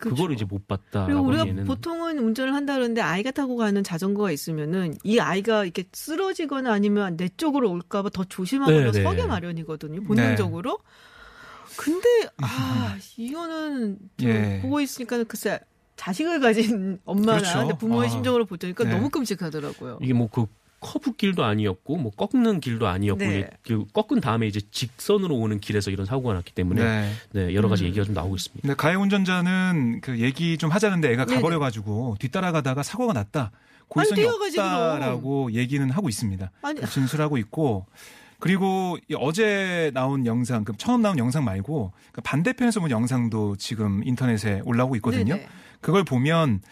그 0.01 0.09
그렇죠. 0.09 0.23
걸 0.23 0.33
이제 0.33 0.45
못 0.45 0.67
봤다라고 0.67 1.07
그리고 1.07 1.23
우리가 1.23 1.41
하기에는 1.43 1.65
보통은 1.65 2.19
운전을 2.19 2.55
한다 2.55 2.75
그러는데 2.75 3.01
아이가 3.01 3.31
타고 3.31 3.57
가는 3.57 3.83
자전거가 3.83 4.31
있으면은 4.31 4.97
이 5.05 5.19
아이가 5.19 5.65
이렇게 5.65 5.85
쓰러지거나 5.93 6.73
아니면 6.73 7.17
내 7.17 7.29
쪽으로 7.29 7.71
올까봐 7.71 8.11
더 8.11 8.25
조심하거나 8.25 8.91
네, 8.91 8.91
네. 8.91 9.03
서게 9.03 9.25
마련이거든요. 9.25 10.03
본능적으로. 10.05 10.79
근데 11.77 12.09
아 12.39 12.97
이거는 13.17 13.99
좀 14.19 14.29
예. 14.29 14.61
보고 14.63 14.81
있으니까 14.81 15.23
글쎄 15.25 15.61
자식을 15.97 16.41
가진 16.41 16.99
엄마나 17.05 17.39
그렇죠. 17.39 17.79
부모의 17.79 18.09
아. 18.09 18.11
심정으로 18.11 18.47
보니까 18.47 18.85
네. 18.85 18.91
너무 18.91 19.11
끔찍하더라고요. 19.11 19.99
이게 20.03 20.13
뭐 20.13 20.29
그 20.29 20.47
커브 20.85 21.13
길도 21.17 21.43
아니었고 21.45 21.97
뭐 21.97 22.13
꺾는 22.13 22.61
길도 22.61 22.87
아니었고 22.87 23.25
네. 23.25 23.49
그 23.63 23.87
꺾은 23.95 24.21
다음에 24.21 24.47
이제 24.47 24.61
직선으로 24.71 25.35
오는 25.35 25.59
길에서 25.59 25.91
이런 25.91 26.05
사고가 26.05 26.35
났기 26.35 26.53
때문에 26.53 26.85
네. 26.85 27.13
네, 27.33 27.55
여러 27.55 27.71
가지 27.71 27.85
음. 27.85 27.89
얘기가 27.89 28.05
좀 28.05 28.15
나오고 28.15 28.37
있습니다. 28.37 28.61
근데 28.61 28.75
가해 28.77 28.95
운전자는 28.95 30.03
그 30.03 30.21
얘기 30.21 30.59
좀 30.59 30.71
하자는데 30.71 31.11
애가 31.13 31.25
네네. 31.25 31.37
가버려 31.37 31.59
가지고 31.59 32.17
뒤따라가다가 32.21 32.83
사고가 32.83 33.15
났다. 33.15 33.51
고의성이 33.89 34.25
없다라고 34.25 35.53
얘기는 35.53 35.89
하고 35.91 36.09
있습니다. 36.09 36.51
아니 36.63 36.81
진술하고 36.87 37.39
있고 37.39 37.87
그리고 38.39 38.99
이 39.09 39.15
어제 39.19 39.91
나온 39.95 40.27
영상, 40.27 40.65
그 40.65 40.75
처음 40.77 41.01
나온 41.01 41.19
영상 41.19 41.45
말고 41.45 41.93
그 42.13 42.21
반대편에서 42.21 42.81
본 42.81 42.91
영상도 42.91 43.57
지금 43.57 44.03
인터넷에 44.05 44.61
올라오고 44.67 44.97
있거든요. 44.97 45.37
네네. 45.37 45.49
그걸 45.85 46.03
보면 46.03 46.63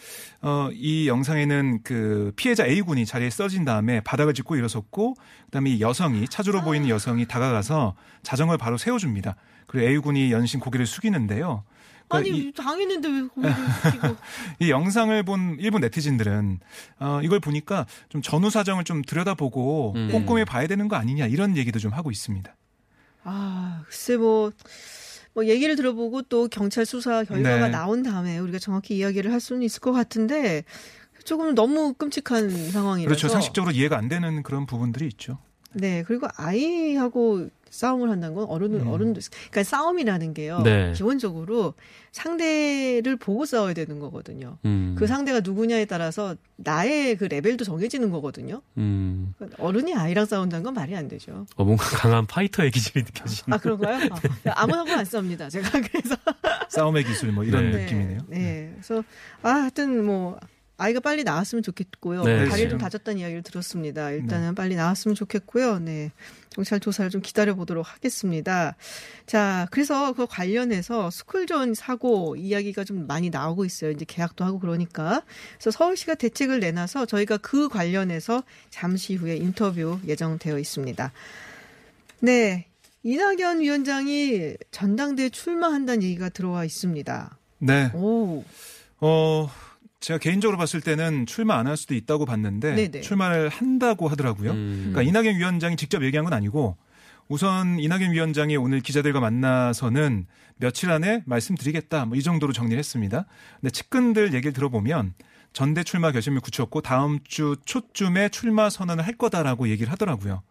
어, 0.40 0.70
이 0.72 1.06
영상에는 1.06 1.80
그 1.82 2.32
피해자 2.34 2.66
A 2.66 2.80
군이 2.80 3.04
자리에 3.04 3.28
쓰러진 3.28 3.62
다음에 3.66 4.00
바닥을 4.00 4.32
짚고 4.32 4.56
일어섰고 4.56 5.16
그다음에 5.44 5.68
이 5.68 5.80
여성이 5.82 6.26
차주로 6.26 6.62
보이는 6.62 6.88
여성이 6.88 7.26
다가가서 7.26 7.94
자전거를 8.22 8.56
바로 8.56 8.78
세워줍니다. 8.78 9.36
그리고 9.66 9.86
A 9.86 9.98
군이 9.98 10.32
연신 10.32 10.60
고개를 10.60 10.86
숙이는데요. 10.86 11.62
그러니까 12.08 12.32
아니 12.32 12.38
이, 12.38 12.52
당했는데 12.52 13.08
왜 13.10 13.22
고개를 13.24 13.54
숙이고 13.84 14.16
이 14.60 14.70
영상을 14.70 15.22
본 15.24 15.58
일본 15.60 15.82
네티즌들은 15.82 16.60
어, 17.00 17.20
이걸 17.22 17.38
보니까 17.38 17.84
좀 18.08 18.22
전후 18.22 18.48
사정을 18.48 18.84
좀 18.84 19.02
들여다보고 19.02 19.92
음. 19.94 20.08
꼼꼼히 20.10 20.46
봐야 20.46 20.66
되는 20.66 20.88
거 20.88 20.96
아니냐 20.96 21.26
이런 21.26 21.58
얘기도 21.58 21.78
좀 21.78 21.92
하고 21.92 22.10
있습니다. 22.10 22.50
아, 23.24 23.82
글쎄 23.84 24.16
뭐, 24.16 24.50
뭐 25.34 25.46
얘기를 25.46 25.76
들어보고 25.76 26.22
또 26.22 26.48
경찰 26.48 26.84
수사 26.84 27.24
결과가 27.24 27.66
네. 27.66 27.68
나온 27.70 28.02
다음에 28.02 28.38
우리가 28.38 28.58
정확히 28.58 28.96
이야기를 28.96 29.32
할 29.32 29.40
수는 29.40 29.62
있을 29.62 29.80
것 29.80 29.92
같은데 29.92 30.64
조금 31.24 31.54
너무 31.54 31.94
끔찍한 31.94 32.70
상황이라서. 32.70 33.08
그렇죠. 33.08 33.28
상식적으로 33.28 33.72
이해가 33.72 33.96
안 33.96 34.08
되는 34.08 34.42
그런 34.42 34.66
부분들이 34.66 35.06
있죠. 35.06 35.38
네, 35.72 36.02
그리고 36.06 36.26
아이하고 36.36 37.48
싸움을 37.72 38.10
한다는 38.10 38.34
건 38.36 38.44
어른은 38.44 38.82
음. 38.82 38.88
어른도 38.88 39.20
그러니까 39.50 39.62
싸움이라는 39.64 40.34
게요. 40.34 40.60
네. 40.60 40.92
기본적으로 40.92 41.72
상대를 42.12 43.16
보고 43.16 43.46
싸워야 43.46 43.72
되는 43.72 43.98
거거든요. 43.98 44.58
음, 44.66 44.94
그 44.98 45.06
상대가 45.06 45.40
누구냐에 45.40 45.86
따라서 45.86 46.36
나의 46.56 47.16
그 47.16 47.24
레벨도 47.24 47.64
정해지는 47.64 48.10
거거든요. 48.10 48.60
음, 48.76 49.32
그러니까 49.38 49.62
어른이 49.62 49.94
아이랑 49.94 50.26
싸운다는 50.26 50.62
건 50.62 50.74
말이 50.74 50.94
안 50.94 51.08
되죠. 51.08 51.46
어, 51.56 51.64
뭔가 51.64 51.84
강한 51.96 52.26
파이터의 52.26 52.70
기질이 52.70 53.04
느껴지는. 53.04 53.54
아 53.54 53.58
그런가요? 53.58 54.00
아, 54.46 54.52
아무하고 54.62 54.92
안 54.92 55.04
싸웁니다. 55.06 55.48
제가 55.48 55.70
그래서 55.80 56.14
싸움의 56.68 57.04
기술 57.04 57.32
뭐 57.32 57.42
이런 57.42 57.70
네. 57.70 57.78
느낌이네요. 57.84 58.18
네. 58.28 58.70
그래서 58.74 59.02
아 59.42 59.48
하여튼 59.48 60.04
뭐 60.04 60.38
아이가 60.82 61.00
빨리 61.00 61.24
나왔으면 61.24 61.62
좋겠고요. 61.62 62.24
네, 62.24 62.36
다리를 62.48 62.70
좀 62.70 62.78
지금- 62.78 62.78
다쳤다는 62.78 63.20
이야기를 63.20 63.42
들었습니다. 63.42 64.10
일단은 64.10 64.54
빨리 64.54 64.74
나왔으면 64.74 65.14
좋겠고요. 65.14 65.78
네. 65.78 66.10
경찰 66.50 66.80
조사를 66.80 67.10
좀 67.10 67.22
기다려 67.22 67.54
보도록 67.54 67.86
하겠습니다. 67.94 68.76
자, 69.26 69.66
그래서 69.70 70.12
그 70.12 70.26
관련해서 70.26 71.10
스쿨존 71.10 71.74
사고 71.74 72.36
이야기가 72.36 72.84
좀 72.84 73.06
많이 73.06 73.30
나오고 73.30 73.64
있어요. 73.64 73.90
이제 73.90 74.04
계약도 74.06 74.44
하고 74.44 74.58
그러니까. 74.58 75.22
그래서 75.54 75.70
서울시가 75.70 76.16
대책을 76.16 76.60
내놔서 76.60 77.06
저희가 77.06 77.38
그 77.38 77.68
관련해서 77.68 78.42
잠시 78.70 79.14
후에 79.14 79.36
인터뷰 79.36 79.98
예정되어 80.06 80.58
있습니다. 80.58 81.12
네. 82.20 82.66
이낙연 83.04 83.60
위원장이 83.60 84.54
전당대회 84.70 85.28
출마한다는 85.30 86.02
얘기가 86.02 86.28
들어와 86.28 86.64
있습니다. 86.64 87.36
네. 87.58 87.90
오. 87.94 88.44
어, 89.00 89.50
제가 90.02 90.18
개인적으로 90.18 90.58
봤을 90.58 90.80
때는 90.80 91.26
출마 91.26 91.56
안 91.58 91.66
할 91.66 91.76
수도 91.76 91.94
있다고 91.94 92.26
봤는데 92.26 92.74
네네. 92.74 93.00
출마를 93.02 93.48
한다고 93.48 94.08
하더라고요. 94.08 94.50
음. 94.50 94.90
그러니까 94.92 95.02
이낙연 95.02 95.36
위원장이 95.38 95.76
직접 95.76 96.04
얘기한 96.04 96.24
건 96.24 96.32
아니고 96.32 96.76
우선 97.28 97.78
이낙연 97.78 98.12
위원장이 98.12 98.56
오늘 98.56 98.80
기자들과 98.80 99.20
만나서는 99.20 100.26
며칠 100.56 100.90
안에 100.90 101.22
말씀드리겠다 101.24 102.04
뭐 102.06 102.16
이 102.18 102.22
정도로 102.22 102.52
정리를 102.52 102.78
했습니다. 102.78 103.26
근데 103.60 103.70
측근들 103.70 104.34
얘기를 104.34 104.52
들어보면 104.52 105.14
전대 105.52 105.84
출마 105.84 106.10
결심을 106.12 106.40
굳혔고 106.40 106.80
다음 106.80 107.20
주 107.24 107.56
초쯤에 107.64 108.30
출마 108.30 108.70
선언을 108.70 109.06
할 109.06 109.16
거다라고 109.16 109.68
얘기를 109.68 109.90
하더라고요. 109.92 110.42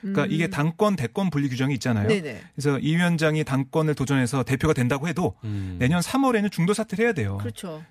그러니까 0.00 0.26
이게 0.26 0.48
당권 0.48 0.96
대권 0.96 1.30
분리 1.30 1.48
규정이 1.48 1.74
있잖아요. 1.74 2.06
음. 2.06 2.08
네네. 2.08 2.40
그래서 2.54 2.78
이 2.78 2.96
위원장이 2.96 3.44
당권을 3.44 3.94
도전해서 3.94 4.42
대표가 4.42 4.74
된다고 4.74 5.08
해도 5.08 5.34
음. 5.44 5.76
내년 5.78 6.00
3월에는 6.00 6.50
중도 6.50 6.74
사퇴를 6.74 7.04
해야 7.04 7.12
돼요. 7.12 7.38
그렇죠. 7.38 7.82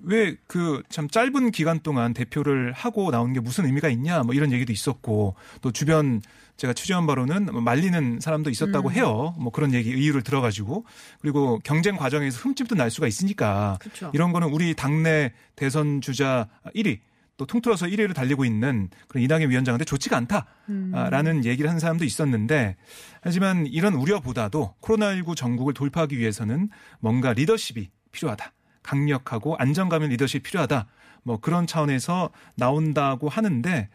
왜그 0.00 0.82
참 0.88 1.08
짧은 1.08 1.50
기간 1.50 1.80
동안 1.80 2.14
대표를 2.14 2.72
하고 2.72 3.10
나온 3.10 3.32
게 3.32 3.40
무슨 3.40 3.66
의미가 3.66 3.88
있냐 3.90 4.22
뭐 4.22 4.34
이런 4.34 4.52
얘기도 4.52 4.72
있었고 4.72 5.34
또 5.60 5.72
주변 5.72 6.20
제가 6.56 6.72
취재한 6.72 7.06
바로는 7.06 7.46
뭐 7.46 7.60
말리는 7.60 8.20
사람도 8.20 8.50
있었다고 8.50 8.88
음. 8.88 8.94
해요. 8.94 9.34
뭐 9.38 9.52
그런 9.52 9.74
얘기 9.74 9.90
이유를 9.90 10.22
들어가지고 10.22 10.84
그리고 11.20 11.60
경쟁 11.64 11.96
과정에서 11.96 12.38
흠집도 12.38 12.74
날 12.74 12.90
수가 12.90 13.06
있으니까 13.06 13.76
그렇죠. 13.80 14.10
이런 14.14 14.32
거는 14.32 14.48
우리 14.48 14.74
당내 14.74 15.32
대선 15.54 16.00
주자 16.00 16.48
1위 16.74 17.00
또 17.36 17.46
통틀어서 17.46 17.86
1위를 17.86 18.14
달리고 18.14 18.44
있는 18.44 18.88
그런 19.08 19.22
이낙연 19.22 19.50
위원장한테 19.50 19.84
좋지가 19.84 20.16
않다라는 20.16 21.44
얘기를 21.44 21.68
하는 21.68 21.80
사람도 21.80 22.04
있었는데 22.04 22.76
하지만 23.20 23.66
이런 23.66 23.94
우려보다도 23.94 24.76
코로나19 24.80 25.36
전국을 25.36 25.74
돌파하기 25.74 26.18
위해서는 26.18 26.70
뭔가 27.00 27.32
리더십이 27.32 27.90
필요하다. 28.12 28.52
강력하고 28.82 29.56
안정감 29.56 30.02
있는 30.02 30.12
리더십이 30.12 30.42
필요하다. 30.42 30.86
뭐 31.26 31.38
그런 31.40 31.66
차원에서 31.66 32.30
나온다고 32.54 33.28
하는데 33.28 33.88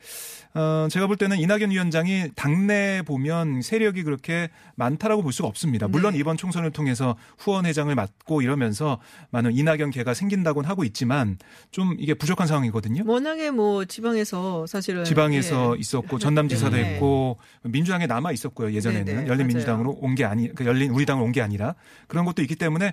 어 0.54 0.88
제가 0.92 1.08
볼 1.08 1.16
때는 1.16 1.38
이낙연 1.40 1.72
위원장이 1.72 2.32
당내 2.36 3.04
보면 3.06 3.62
세력이 3.62 4.04
그렇게 4.04 4.50
많다라고 4.76 5.24
볼 5.24 5.32
수가 5.32 5.48
없습니다. 5.48 5.88
물론 5.88 6.12
네. 6.12 6.20
이번 6.20 6.36
총선을 6.36 6.72
통해서 6.72 7.16
후원 7.38 7.66
회장을 7.66 7.96
맡고 7.96 8.42
이러면서 8.42 9.00
많은 9.30 9.54
이낙연 9.56 9.92
계가 9.92 10.14
생긴다고는 10.14 10.70
하고 10.70 10.84
있지만 10.84 11.38
좀 11.72 11.96
이게 11.98 12.14
부족한 12.14 12.48
상황이거든요. 12.48 13.04
워낙에 13.08 13.52
뭐 13.52 13.86
지방에서 13.86 14.68
사실은 14.68 15.06
지방에서 15.06 15.76
예. 15.78 15.80
있었고 15.80 16.20
전남지사도 16.20 16.76
네. 16.76 16.96
했고 16.96 17.38
민주당에 17.64 18.06
남아 18.08 18.34
있었고요 18.34 18.74
예전에는 18.74 19.06
네, 19.06 19.22
네, 19.22 19.28
열린민주당으로 19.28 19.92
온 20.02 20.16
게 20.16 20.26
아니 20.26 20.54
그 20.54 20.66
열린 20.66 20.92
우리당으로 20.92 21.26
온 21.26 21.32
게 21.32 21.42
아니라 21.42 21.76
그런 22.08 22.26
것도 22.26 22.42
있기 22.42 22.58
때문에 22.58 22.92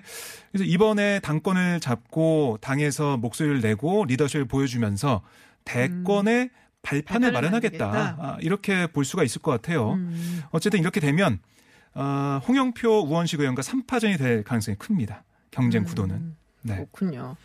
그래서 0.53 0.63
이번에 0.63 1.19
당권을 1.19 1.81
잡고 1.81 2.59
당에서 2.61 3.17
목소리를 3.17 3.59
내고 3.59 4.05
리더 4.05 4.28
십을 4.29 4.45
보여주면서 4.45 5.21
대권의 5.65 6.49
발판을 6.81 7.29
음. 7.29 7.31
발판을 7.31 7.31
마련하겠다. 7.31 8.17
아, 8.19 8.37
이렇게 8.41 8.87
볼 8.87 9.03
수가 9.03 9.23
있을 9.23 9.41
것 9.41 9.51
같아요. 9.51 9.93
음. 9.93 10.41
어쨌든 10.51 10.79
이렇게 10.79 10.99
되면 10.99 11.39
어, 11.93 12.39
홍영표 12.47 13.01
우원식 13.01 13.39
의원과 13.39 13.61
3파전이 13.61 14.17
될 14.17 14.43
가능성이 14.43 14.77
큽니다. 14.77 15.23
경쟁 15.51 15.83
구도는. 15.83 16.35
네. 16.61 16.75
그렇군요. 16.75 17.35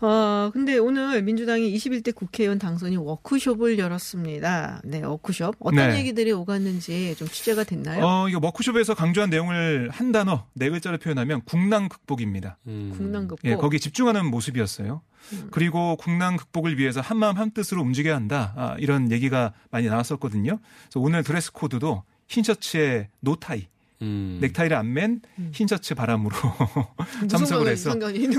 어, 0.00 0.50
근데 0.52 0.76
오늘 0.76 1.22
민주당이 1.22 1.74
21대 1.74 2.14
국회의원 2.14 2.58
당선인 2.58 2.98
워크숍을 2.98 3.78
열었습니다. 3.78 4.82
네, 4.84 5.02
워크숍. 5.02 5.56
어떤 5.58 5.90
네. 5.90 5.98
얘기들이 5.98 6.32
오갔는지 6.32 7.14
좀 7.16 7.26
취재가 7.28 7.64
됐나요? 7.64 8.04
어, 8.04 8.28
이거 8.28 8.38
워크숍에서 8.42 8.94
강조한 8.94 9.30
내용을 9.30 9.88
한 9.90 10.12
단어, 10.12 10.46
네 10.52 10.68
글자로 10.68 10.98
표현하면 10.98 11.42
국난 11.46 11.88
극복입니다. 11.88 12.58
음. 12.66 12.92
국난 12.96 13.26
극복. 13.26 13.44
예, 13.46 13.54
거기 13.54 13.80
집중하는 13.80 14.26
모습이었어요. 14.26 15.00
음. 15.32 15.48
그리고 15.50 15.96
국난 15.96 16.36
극복을 16.36 16.78
위해서 16.78 17.00
한마음 17.00 17.38
한뜻으로 17.38 17.80
움직여야 17.80 18.14
한다. 18.14 18.52
아, 18.56 18.76
이런 18.78 19.10
얘기가 19.10 19.54
많이 19.70 19.86
나왔었거든요. 19.86 20.58
그래서 20.84 21.00
오늘 21.00 21.22
드레스 21.22 21.52
코드도 21.52 22.02
흰 22.28 22.42
셔츠에 22.44 23.08
노타이, 23.20 23.68
음. 24.02 24.38
넥타이를 24.40 24.76
안 24.76 24.92
맨 24.92 25.20
흰 25.52 25.66
셔츠 25.66 25.94
바람으로 25.94 26.34
참석을 27.28 27.68
해서? 27.68 27.94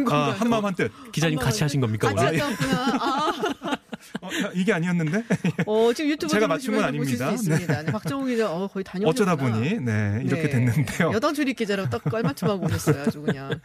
아, 0.09 0.31
한마음 0.37 0.65
한뜻. 0.65 0.91
기자님 1.11 1.39
같이 1.39 1.63
하신 1.63 1.81
겁니까? 1.81 2.13
같이. 2.13 2.39
아, 2.41 3.31
어, 4.21 4.29
이게 4.53 4.71
아니었는데 4.73 5.23
어, 5.65 5.91
지금 5.93 6.11
유튜브 6.11 6.31
제가 6.31 6.47
맞춘 6.47 6.75
건 6.75 6.83
아닙니다. 6.85 7.31
있습니다. 7.31 7.83
네. 7.83 7.91
박정호 7.91 8.25
기자 8.25 8.51
어, 8.51 8.67
거의 8.67 8.83
다녀오셨구나. 8.83 9.09
어쩌다 9.33 9.35
보니 9.35 9.79
네, 9.81 10.21
이렇게 10.23 10.49
됐는데요. 10.49 11.11
여당 11.13 11.33
출입 11.33 11.55
기자랑 11.57 11.89
딱 11.89 12.03
깔맞춤하고 12.03 12.65
오셨어요. 12.65 13.03
아주 13.03 13.21
그냥. 13.21 13.59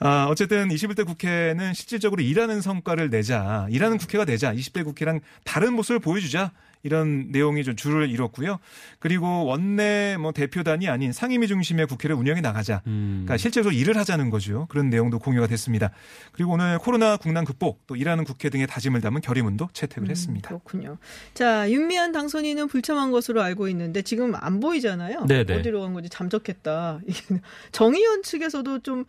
아, 0.00 0.26
어쨌든 0.30 0.68
21대 0.68 1.06
국회는 1.06 1.74
실질적으로 1.74 2.22
일하는 2.22 2.60
성과를 2.60 3.10
내자, 3.10 3.66
일하는 3.70 3.98
국회가 3.98 4.24
되자, 4.24 4.52
20대 4.52 4.84
국회랑 4.84 5.20
다른 5.44 5.74
모습을 5.74 5.98
보여주자. 6.00 6.52
이런 6.82 7.30
내용이 7.30 7.64
좀 7.64 7.76
줄을 7.76 8.08
이뤘고요. 8.10 8.58
그리고 8.98 9.44
원내 9.44 10.16
뭐 10.18 10.32
대표단이 10.32 10.88
아닌 10.88 11.12
상임위 11.12 11.48
중심의 11.48 11.86
국회를 11.86 12.16
운영해 12.16 12.40
나가자. 12.40 12.82
음. 12.86 13.24
그러니까 13.24 13.36
실제로 13.36 13.70
일을 13.72 13.96
하자는 13.96 14.30
거죠. 14.30 14.66
그런 14.68 14.90
내용도 14.90 15.18
공유가 15.18 15.46
됐습니다. 15.46 15.90
그리고 16.32 16.52
오늘 16.52 16.78
코로나 16.78 17.16
국난 17.16 17.44
극복 17.44 17.86
또 17.86 17.96
일하는 17.96 18.24
국회 18.24 18.50
등의 18.50 18.66
다짐을 18.66 19.00
담은 19.00 19.20
결의문도 19.20 19.68
채택을 19.72 20.10
했습니다. 20.10 20.48
그렇군요. 20.48 20.98
자, 21.34 21.70
윤미한 21.70 22.12
당선인은 22.12 22.68
불참한 22.68 23.10
것으로 23.10 23.42
알고 23.42 23.68
있는데 23.68 24.02
지금 24.02 24.34
안 24.34 24.60
보이잖아요. 24.60 25.26
네네. 25.26 25.56
어디로 25.56 25.80
간 25.80 25.94
건지 25.94 26.08
잠적했다. 26.08 27.00
정의원 27.72 28.22
측에서도 28.22 28.80
좀 28.80 29.04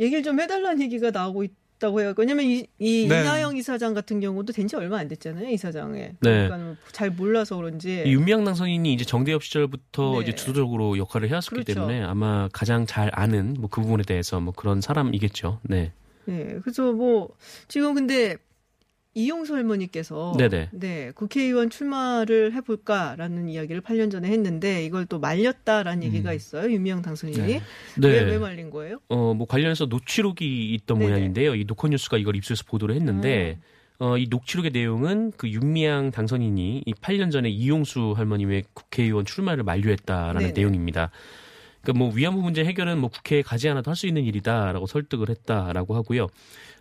얘기를 0.00 0.22
좀 0.22 0.40
해달라는 0.40 0.80
얘기가 0.82 1.10
나오고 1.10 1.44
있 1.44 1.61
다고 1.82 2.00
해요. 2.00 2.14
왜냐면 2.16 2.46
이, 2.46 2.66
이 2.78 3.06
네. 3.08 3.20
이나영 3.20 3.56
이사장 3.58 3.92
같은 3.92 4.20
경우도 4.20 4.52
된 4.54 4.66
지 4.66 4.76
얼마 4.76 4.98
안 4.98 5.08
됐잖아요. 5.08 5.50
이사장에. 5.50 5.98
네. 6.20 6.48
그러니까 6.48 6.76
잘 6.92 7.10
몰라서 7.10 7.56
그런지. 7.56 8.04
이 8.06 8.12
윤미향 8.12 8.44
당선인이 8.44 8.90
이제 8.94 9.04
정대협 9.04 9.42
시절부터 9.42 10.12
네. 10.12 10.20
이제 10.22 10.34
주도적으로 10.34 10.96
역할을 10.96 11.28
해왔기 11.28 11.50
그렇죠. 11.50 11.74
때문에 11.74 12.02
아마 12.02 12.48
가장 12.52 12.86
잘 12.86 13.10
아는 13.12 13.54
뭐 13.58 13.68
그 13.68 13.80
부분에 13.82 14.02
대해서 14.04 14.40
뭐 14.40 14.54
그런 14.56 14.80
사람이겠죠. 14.80 15.58
네. 15.64 15.92
네. 16.24 16.56
그래서 16.62 16.92
뭐 16.92 17.30
지금 17.68 17.94
근데 17.94 18.36
이용수 19.14 19.54
할머니께서 19.54 20.34
네네. 20.38 20.70
네, 20.72 21.12
국회의원 21.14 21.68
출마를 21.68 22.54
해볼까라는 22.54 23.48
이야기를 23.48 23.82
8년 23.82 24.10
전에 24.10 24.28
했는데 24.28 24.84
이걸 24.84 25.04
또 25.06 25.18
말렸다라는 25.18 26.02
얘기가 26.04 26.32
있어요. 26.32 26.70
윤미향 26.72 27.02
당선인이. 27.02 27.46
네. 27.46 27.60
네. 27.98 28.08
왜, 28.08 28.20
왜 28.22 28.38
말린 28.38 28.70
거예요? 28.70 29.00
어, 29.08 29.34
뭐 29.34 29.46
관련해서 29.46 29.86
녹취록이 29.86 30.72
있던 30.74 30.98
네네. 30.98 31.10
모양인데요. 31.10 31.54
이 31.54 31.64
노컷뉴스가 31.64 32.16
이걸 32.16 32.36
입수해서 32.36 32.64
보도를 32.66 32.94
했는데 32.94 33.58
어, 33.98 34.16
이 34.16 34.26
녹취록의 34.28 34.72
내용은 34.72 35.32
그 35.36 35.48
윤미향 35.48 36.10
당선인이 36.10 36.82
이 36.86 36.92
8년 36.94 37.30
전에 37.30 37.48
이용수 37.50 38.14
할머님의 38.16 38.64
국회의원 38.72 39.24
출마를 39.24 39.62
만료했다라는 39.62 40.40
네네. 40.40 40.52
내용입니다. 40.54 41.10
그러니까 41.82 42.04
뭐 42.04 42.12
위안부 42.14 42.40
문제 42.40 42.64
해결은 42.64 42.98
뭐 42.98 43.10
국회에 43.10 43.42
가지 43.42 43.68
않아도 43.68 43.90
할 43.90 43.96
수 43.96 44.06
있는 44.06 44.24
일이다라고 44.24 44.86
설득을 44.86 45.28
했다라고 45.28 45.94
하고요. 45.94 46.28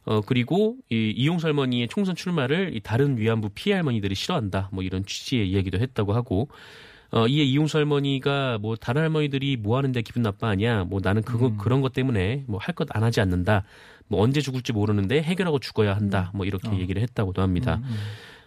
어 0.06 0.22
그리고 0.22 0.78
이 0.90 1.14
이용수 1.16 1.46
할머니의 1.46 1.88
총선 1.88 2.16
출마를 2.16 2.76
이 2.76 2.80
다른 2.80 3.18
위안부 3.18 3.50
피해 3.54 3.76
할머니들이 3.76 4.16
싫어한다. 4.16 4.70
뭐 4.72 4.84
이런 4.84 5.06
취지의 5.06 5.50
이야기도 5.50 5.78
했다고 5.80 6.14
하고 6.14 6.50
어 7.12 7.28
이에 7.28 7.44
이용수 7.44 7.78
할머니가 7.78 8.58
뭐 8.62 8.76
다른 8.76 9.02
할머니들이 9.04 9.58
뭐 9.58 9.78
하는데 9.78 10.02
기분 10.02 10.24
나빠하냐. 10.24 10.86
뭐 10.86 11.00
나는 11.04 11.22
그거 11.24 11.50
그런 11.58 11.82
것 11.82 11.94
때문에 11.94 12.46
뭐 12.48 12.60
할 12.60 12.74
것 12.74 12.88
안 12.96 13.04
하지 13.04 13.22
않는다. 13.22 13.64
뭐 14.08 14.22
언제 14.22 14.42
죽을지 14.42 14.74
모르는데 14.74 15.22
해결하고 15.22 15.60
죽어야 15.60 15.96
한다. 15.96 16.32
뭐 16.34 16.46
이렇게 16.46 16.70
얘기를 16.80 17.02
했다고도 17.02 17.42
합니다. 17.42 17.80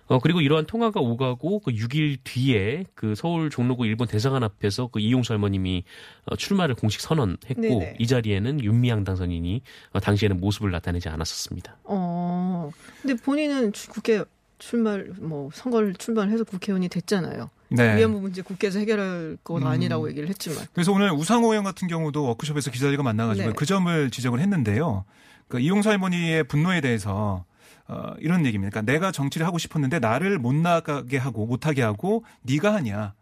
어 0.06 0.18
그리고 0.18 0.40
이러한 0.40 0.66
통화가 0.66 1.00
오가고 1.00 1.60
그 1.60 1.70
6일 1.72 2.18
뒤에 2.24 2.84
그 2.94 3.14
서울 3.14 3.48
종로구 3.48 3.86
일본 3.86 4.06
대사관 4.06 4.42
앞에서 4.42 4.88
그 4.88 5.00
이용수 5.00 5.32
할머님이 5.32 5.84
어, 6.26 6.36
출마를 6.36 6.74
공식 6.74 7.00
선언했고 7.00 7.60
네네. 7.60 7.96
이 7.98 8.06
자리에는 8.06 8.62
윤미향 8.62 9.04
당선인이 9.04 9.62
어, 9.92 10.00
당시에는 10.00 10.40
모습을 10.40 10.70
나타내지 10.70 11.08
않았었습니다. 11.08 11.78
어. 11.84 12.70
근데 13.00 13.14
본인은 13.22 13.72
주- 13.72 13.88
국회 13.88 14.22
출마를 14.58 15.14
뭐 15.20 15.50
선거를 15.54 15.94
출마해서 15.94 16.44
국회의원이 16.44 16.88
됐잖아요. 16.88 17.48
네. 17.70 17.96
위안부 17.96 18.20
문제 18.20 18.42
국회에서 18.42 18.78
해결할 18.80 19.38
건 19.42 19.62
음. 19.62 19.66
아니라고 19.66 20.08
얘기를 20.10 20.28
했지만. 20.28 20.58
그래서 20.74 20.92
오늘 20.92 21.10
우상호 21.12 21.48
의원 21.50 21.64
같은 21.64 21.88
경우도 21.88 22.22
워크숍에서 22.24 22.70
기자들과 22.70 23.02
만나가지고 23.02 23.48
네. 23.48 23.54
그 23.56 23.66
점을 23.66 24.10
지적을 24.10 24.38
했는데요. 24.40 25.04
그 25.48 25.58
이용수 25.60 25.88
할머니의 25.90 26.44
분노에 26.44 26.80
대해서 26.82 27.44
어, 27.86 28.14
이런 28.18 28.46
얘기입니다. 28.46 28.70
그러니까 28.70 28.92
내가 28.92 29.12
정치를 29.12 29.46
하고 29.46 29.58
싶었는데 29.58 29.98
나를 29.98 30.38
못 30.38 30.54
나가게 30.54 31.18
하고 31.18 31.46
못하게 31.46 31.82
하고 31.82 32.24
네가 32.42 32.72
하냐 32.74 33.14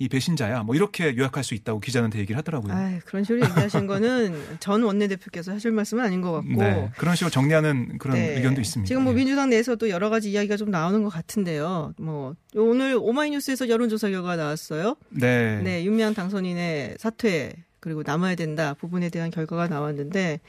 이 0.00 0.08
배신자야 0.08 0.62
뭐 0.62 0.74
이렇게 0.74 1.14
요약할 1.14 1.44
수 1.44 1.54
있다고 1.54 1.78
기자한테 1.78 2.20
얘기를 2.20 2.38
하더라고요. 2.38 2.72
아, 2.72 2.98
그런 3.04 3.22
식으로 3.22 3.44
얘기하신 3.44 3.86
거는 3.86 4.34
전 4.58 4.82
원내대표께서 4.82 5.52
하실 5.52 5.72
말씀은 5.72 6.02
아닌 6.02 6.22
것 6.22 6.32
같고. 6.32 6.48
네, 6.48 6.90
그런 6.96 7.14
식으로 7.14 7.30
정리하는 7.30 7.98
그런 7.98 8.16
네. 8.16 8.36
의견도 8.36 8.62
있습니다. 8.62 8.88
지금 8.88 9.04
뭐 9.04 9.12
예. 9.12 9.16
민주당 9.16 9.50
내에서도 9.50 9.90
여러 9.90 10.08
가지 10.08 10.30
이야기가 10.30 10.56
좀 10.56 10.70
나오는 10.70 11.02
것 11.02 11.10
같은데요. 11.10 11.92
뭐 11.98 12.34
오늘 12.54 12.96
오마이뉴스에서 12.98 13.68
여론조사 13.68 14.08
결과가 14.08 14.36
나왔어요. 14.36 14.96
네. 15.10 15.60
네, 15.62 15.84
윤미향 15.84 16.14
당선인의 16.14 16.96
사퇴 16.98 17.52
그리고 17.78 18.02
남아야 18.04 18.36
된다 18.36 18.72
부분에 18.80 19.10
대한 19.10 19.30
결과가 19.30 19.68
나왔는데, 19.68 20.40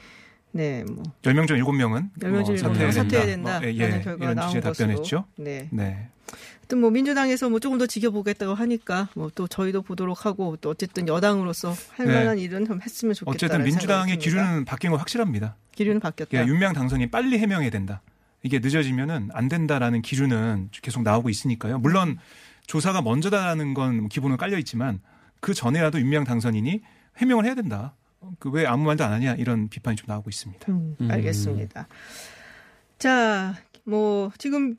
네, 0.52 0.84
뭐 0.84 1.02
10명 1.22 1.46
중 1.48 1.56
7명은 1.58 2.10
열명 2.22 2.44
중 2.44 2.54
일곱 2.56 2.76
명 2.76 2.92
사퇴해야 2.92 3.26
된다라는 3.26 3.68
뭐, 3.76 3.84
예, 3.84 3.88
결과가 4.02 4.16
이런 4.24 4.34
나온 4.36 4.48
취지의 4.48 4.62
것으로. 4.62 4.86
답변했죠. 4.88 5.24
네. 5.36 5.68
네. 5.70 6.08
하여튼 6.60 6.80
뭐 6.80 6.90
민주당에서 6.90 7.48
뭐 7.50 7.58
조금 7.58 7.78
더 7.78 7.86
지켜보겠다고 7.86 8.54
하니까 8.54 9.08
뭐 9.14 9.30
또 9.34 9.46
저희도 9.46 9.82
보도록 9.82 10.24
하고 10.26 10.56
또 10.60 10.70
어쨌든 10.70 11.08
여당으로서 11.08 11.74
할 11.96 12.06
네. 12.06 12.14
만한 12.14 12.38
일은 12.38 12.66
좀 12.66 12.80
했으면 12.80 13.14
좋겠다. 13.14 13.34
어쨌든 13.34 13.64
민주당의 13.64 14.18
기류는 14.18 14.64
바뀐 14.64 14.90
건 14.90 15.00
확실합니다. 15.00 15.56
기류는 15.74 16.00
바뀌었다. 16.00 16.30
그러니까 16.30 16.52
윤명 16.52 16.72
당선이 16.74 17.10
빨리 17.10 17.38
해명해야 17.38 17.70
된다. 17.70 18.02
이게 18.42 18.58
늦어지면은 18.58 19.30
안 19.32 19.48
된다라는 19.48 20.02
기류는 20.02 20.68
계속 20.82 21.02
나오고 21.02 21.28
있으니까요. 21.30 21.78
물론 21.78 22.18
조사가 22.66 23.02
먼저다라는 23.02 23.74
건 23.74 24.08
기본으로 24.08 24.36
깔려 24.36 24.58
있지만 24.58 25.00
그 25.40 25.54
전에라도 25.54 25.98
윤명 26.00 26.24
당선인이 26.24 26.80
해명을 27.18 27.44
해야 27.44 27.54
된다. 27.54 27.94
그 28.38 28.50
왜 28.50 28.66
아무 28.66 28.84
말도 28.84 29.04
안 29.04 29.12
하냐 29.12 29.34
이런 29.34 29.68
비판이 29.68 29.96
좀 29.96 30.06
나오고 30.08 30.30
있습니다. 30.30 30.66
음, 30.72 30.96
알겠습니다. 31.10 31.86
자, 32.98 33.54
뭐 33.84 34.30
지금 34.38 34.76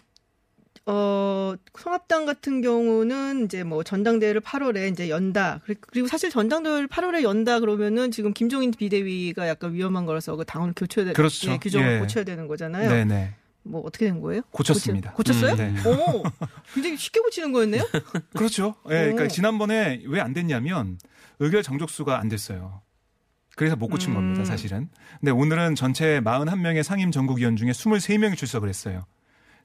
어 0.85 1.53
통합당 1.71 2.25
같은 2.25 2.61
경우는 2.61 3.45
이제 3.45 3.63
뭐 3.63 3.83
전당대회를 3.83 4.41
8월에 4.41 4.91
이제 4.91 5.09
연다. 5.09 5.61
그리- 5.63 5.75
그리고 5.79 6.07
사실 6.07 6.29
전당대회를 6.29 6.87
8월에 6.89 7.23
연다 7.23 7.59
그러면은 7.61 8.11
지금 8.11 8.33
김종인 8.33 8.71
비대위가 8.71 9.47
약간 9.47 9.73
위험한 9.73 10.05
거라서 10.05 10.35
그 10.35 10.43
당을 10.43 10.73
교체해야 10.75 11.13
되, 11.13 11.15
그렇죠. 11.15 11.51
예, 11.51 11.57
규정을 11.57 11.95
예. 11.95 11.99
고쳐야 11.99 12.25
되는 12.25 12.47
거잖아요. 12.47 12.89
네네. 12.89 13.33
뭐 13.65 13.81
어떻게 13.85 14.07
된 14.07 14.19
거예요? 14.19 14.41
고쳤습니다. 14.51 15.13
고치- 15.13 15.31
고쳤어요? 15.31 15.53
음, 15.53 15.73
네. 15.75 15.89
오, 15.89 16.23
굉장히 16.73 16.97
쉽게 16.97 17.21
고치는 17.21 17.53
거였네요. 17.53 17.83
그렇죠. 18.35 18.75
예, 18.87 18.89
그러니까 19.03 19.23
오. 19.23 19.27
지난번에 19.29 20.01
왜 20.05 20.19
안 20.19 20.33
됐냐면 20.33 20.97
의결 21.39 21.63
정족수가 21.63 22.19
안 22.19 22.27
됐어요. 22.27 22.81
그래서 23.55 23.75
못 23.75 23.87
고친 23.87 24.11
음. 24.11 24.15
겁니다, 24.15 24.45
사실은. 24.45 24.89
근데 25.19 25.31
오늘은 25.31 25.75
전체 25.75 26.19
41명의 26.21 26.83
상임 26.83 27.11
전국위원 27.11 27.55
중에 27.55 27.71
23명이 27.71 28.35
출석을 28.35 28.67
했어요. 28.69 29.05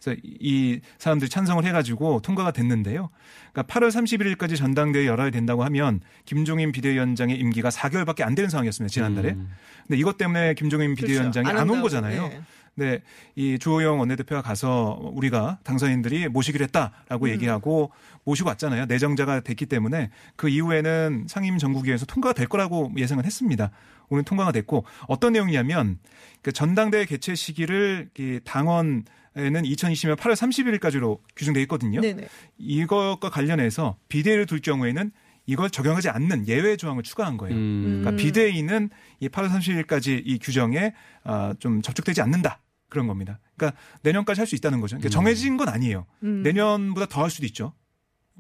그래서 0.01 0.21
이 0.23 0.81
사람들이 0.99 1.29
찬성을 1.29 1.65
해가지고 1.65 2.21
통과가 2.21 2.53
됐는데요. 2.53 3.11
그러니까 3.53 3.75
8월 3.75 3.89
31일까지 3.89 4.57
전당대회 4.57 5.07
열어야 5.07 5.31
된다고 5.31 5.65
하면 5.65 6.01
김종인 6.25 6.71
비대위원장의 6.71 7.37
임기가 7.37 7.71
4개월밖에 7.71 8.23
안 8.23 8.35
되는 8.35 8.49
상황이었습니다, 8.49 8.93
지난달에. 8.93 9.31
음. 9.31 9.51
근데 9.87 9.99
이것 9.99 10.17
때문에 10.17 10.55
김종인 10.55 10.95
비대위원장이 10.95 11.45
그렇죠. 11.45 11.61
안온 11.61 11.77
한다고. 11.77 11.83
거잖아요. 11.83 12.29
네. 12.29 12.41
네, 12.79 13.03
이 13.35 13.59
주호영 13.59 13.99
원내대표가 13.99 14.41
가서 14.41 15.01
우리가 15.13 15.59
당선인들이 15.65 16.29
모시기로 16.29 16.63
했다라고 16.63 17.27
음. 17.27 17.31
얘기하고 17.31 17.91
모시고 18.23 18.49
왔잖아요. 18.51 18.87
내정자가 18.87 19.41
됐기 19.41 19.67
때문에 19.67 20.11
그 20.37 20.49
이후에는 20.49 21.27
상임 21.29 21.59
전국위에서 21.59 22.07
통과가 22.07 22.35
될 22.35 22.47
거라고 22.47 22.93
예상을 22.97 23.25
했습니다. 23.25 23.73
오늘 24.11 24.23
통과가 24.23 24.53
됐고 24.53 24.85
어떤 25.09 25.33
내용이냐면 25.33 25.99
그 26.41 26.53
전당대회 26.53 27.05
개최 27.05 27.35
시기를 27.35 28.11
이 28.17 28.39
당원 28.45 29.05
에는 29.37 29.63
2020년 29.63 30.17
8월 30.17 30.33
31일까지로 30.33 31.21
규정돼 31.37 31.63
있거든요. 31.63 32.01
네네. 32.01 32.27
이것과 32.59 33.31
관련해서 33.31 33.97
비대위를 34.09 34.47
둘 34.47 34.61
경우에는 34.61 35.13
이걸 35.49 35.71
적용하지 35.71 36.11
않는 36.11 36.47
예외 36.47 36.77
조항을 36.77 37.03
추가한 37.03 37.39
거예요. 37.39 37.57
음. 37.57 38.01
그러니까 38.03 38.23
비대위는 38.23 38.91
이 39.21 39.29
8월 39.29 39.49
30일까지 39.49 40.23
이 40.25 40.39
규정에 40.39 40.93
아, 41.25 41.55
좀 41.59 41.81
접촉되지 41.81 42.21
않는다. 42.21 42.61
그런 42.89 43.07
겁니다. 43.07 43.39
그러니까 43.57 43.79
내년까지 44.03 44.41
할 44.41 44.47
수 44.47 44.55
있다는 44.55 44.81
거죠. 44.81 44.97
그러니까 44.97 45.11
정해진 45.11 45.57
건 45.57 45.69
아니에요. 45.69 46.07
음. 46.23 46.43
내년보다 46.43 47.07
더 47.07 47.23
할 47.23 47.31
수도 47.31 47.47
있죠. 47.47 47.73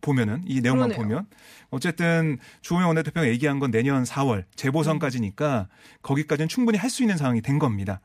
보면은 0.00 0.42
이 0.46 0.60
내용만 0.60 0.90
그러네요. 0.90 1.08
보면 1.08 1.26
어쨌든 1.70 2.38
주호영 2.62 2.86
원내대표가 2.88 3.26
얘기한 3.28 3.58
건 3.58 3.70
내년 3.72 4.04
4월 4.04 4.44
재보선까지니까 4.54 5.68
거기까지는 6.02 6.48
충분히 6.48 6.78
할 6.78 6.88
수 6.88 7.02
있는 7.02 7.16
상황이 7.16 7.42
된 7.42 7.58
겁니다. 7.58 8.00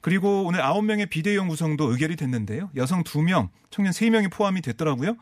그리고 0.00 0.44
오늘 0.44 0.60
9명의 0.60 1.08
비대위원 1.08 1.48
구성도 1.48 1.90
의결이 1.90 2.16
됐는데요. 2.16 2.70
여성 2.76 3.02
2명, 3.04 3.48
청년 3.70 3.92
3명이 3.92 4.30
포함이 4.32 4.60
됐더라고요. 4.62 5.16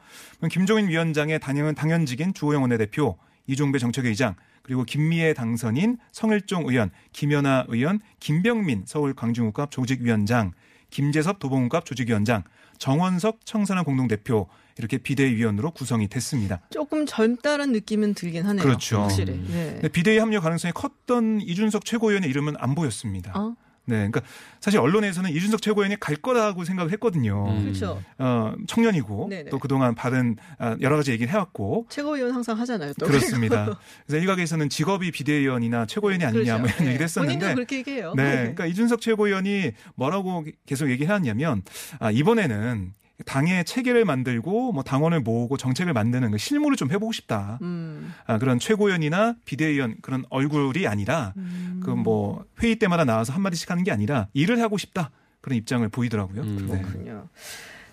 김종인 0.51 0.89
위원장의 0.89 1.39
단연, 1.41 1.75
당연직인 1.75 2.35
주호영 2.35 2.63
원내대표, 2.63 3.17
이종배 3.47 3.79
정책회의장, 3.79 4.37
그리고 4.63 4.85
김미애 4.85 5.35
당선인, 5.35 5.99
성일종 6.13 6.69
의원, 6.69 6.91
김연아 7.13 7.67
의원, 7.69 8.01
김병민 8.21 8.85
서울 8.87 9.15
광주국갑 9.15 9.71
조직위원장, 9.71 10.53
김재섭 10.91 11.39
도봉갑 11.39 11.85
조직위원장, 11.85 12.45
정원석 12.79 13.45
청산화 13.45 13.83
공동대표 13.83 14.49
이렇게 14.79 14.99
비대위원으로 14.99 15.71
구성이 15.73 16.09
됐습니다. 16.09 16.61
조금 16.71 17.07
젊다는 17.07 17.73
느낌은 17.73 18.15
들긴 18.15 18.45
하네요. 18.47 18.63
그렇죠. 18.63 19.03
확실히. 19.03 19.33
네. 19.49 19.73
근데 19.75 19.89
비대위 19.89 20.19
합류 20.19 20.41
가능성이 20.41 20.73
컸던 20.73 21.41
이준석 21.43 21.85
최고위원의 21.85 22.29
이름은 22.31 22.55
안 22.59 22.75
보였습니다. 22.75 23.33
어? 23.39 23.55
네, 23.85 23.97
그러니까 23.97 24.23
사실 24.61 24.79
언론에서는 24.79 25.31
이준석 25.31 25.61
최고위원이 25.61 25.99
갈 25.99 26.15
거라고 26.17 26.65
생각을 26.65 26.93
했거든요. 26.93 27.49
음. 27.49 27.63
그렇죠. 27.65 28.01
어, 28.19 28.55
청년이고 28.69 29.27
네네. 29.29 29.51
또 29.51 29.59
그동안 29.59 29.95
받은 29.95 30.37
아, 30.59 30.77
여러 30.81 30.97
가지 30.97 31.11
얘기를 31.11 31.33
해왔고 31.33 31.87
최고위원 31.89 32.33
항상 32.33 32.59
하잖아요. 32.61 32.93
또. 32.99 33.07
그렇습니다. 33.07 33.79
그래서 34.07 34.23
일각에서는 34.23 34.69
직업이 34.69 35.11
비대위원이나 35.11 35.87
최고위원이 35.87 36.25
아니냐 36.25 36.59
뭐 36.59 36.67
이런 36.67 36.77
그렇죠. 36.77 36.85
얘기를 36.85 36.99
네. 36.99 37.05
했었는데 37.05 37.39
본인도 37.39 37.55
그렇게 37.57 37.77
얘기해요. 37.79 38.15
네, 38.15 38.33
그러니까 38.37 38.67
이준석 38.67 39.01
최고위원이 39.01 39.73
뭐라고 39.97 40.45
계속 40.65 40.89
얘기해왔냐면 40.91 41.63
아, 41.99 42.11
이번에는 42.13 42.93
당의 43.25 43.65
체계를 43.65 44.05
만들고 44.05 44.73
뭐 44.73 44.83
당원을 44.83 45.21
모으고 45.21 45.57
정책을 45.57 45.93
만드는 45.93 46.31
그 46.31 46.39
실무를 46.39 46.77
좀 46.77 46.91
해보고 46.91 47.13
싶다. 47.13 47.59
음. 47.63 48.13
아, 48.27 48.39
그런 48.39 48.59
최고위원이나 48.59 49.37
비대위원 49.45 49.97
그런 50.03 50.25
얼굴이 50.31 50.87
아니라 50.87 51.33
음. 51.37 51.81
그뭐 51.85 52.45
회의 52.63 52.77
때마다 52.77 53.05
나와서 53.05 53.33
한 53.33 53.43
마디씩 53.43 53.71
하는 53.71 53.85
게 53.85 53.91
아니라 53.91 54.29
일을 54.35 54.61
하고 54.61 54.79
싶다 54.79 55.11
그런 55.41 55.59
입장을 55.59 55.87
보이더라고요. 55.89 56.43
음. 56.43 56.69
네. 56.71 56.81
그렇군요. 56.81 57.29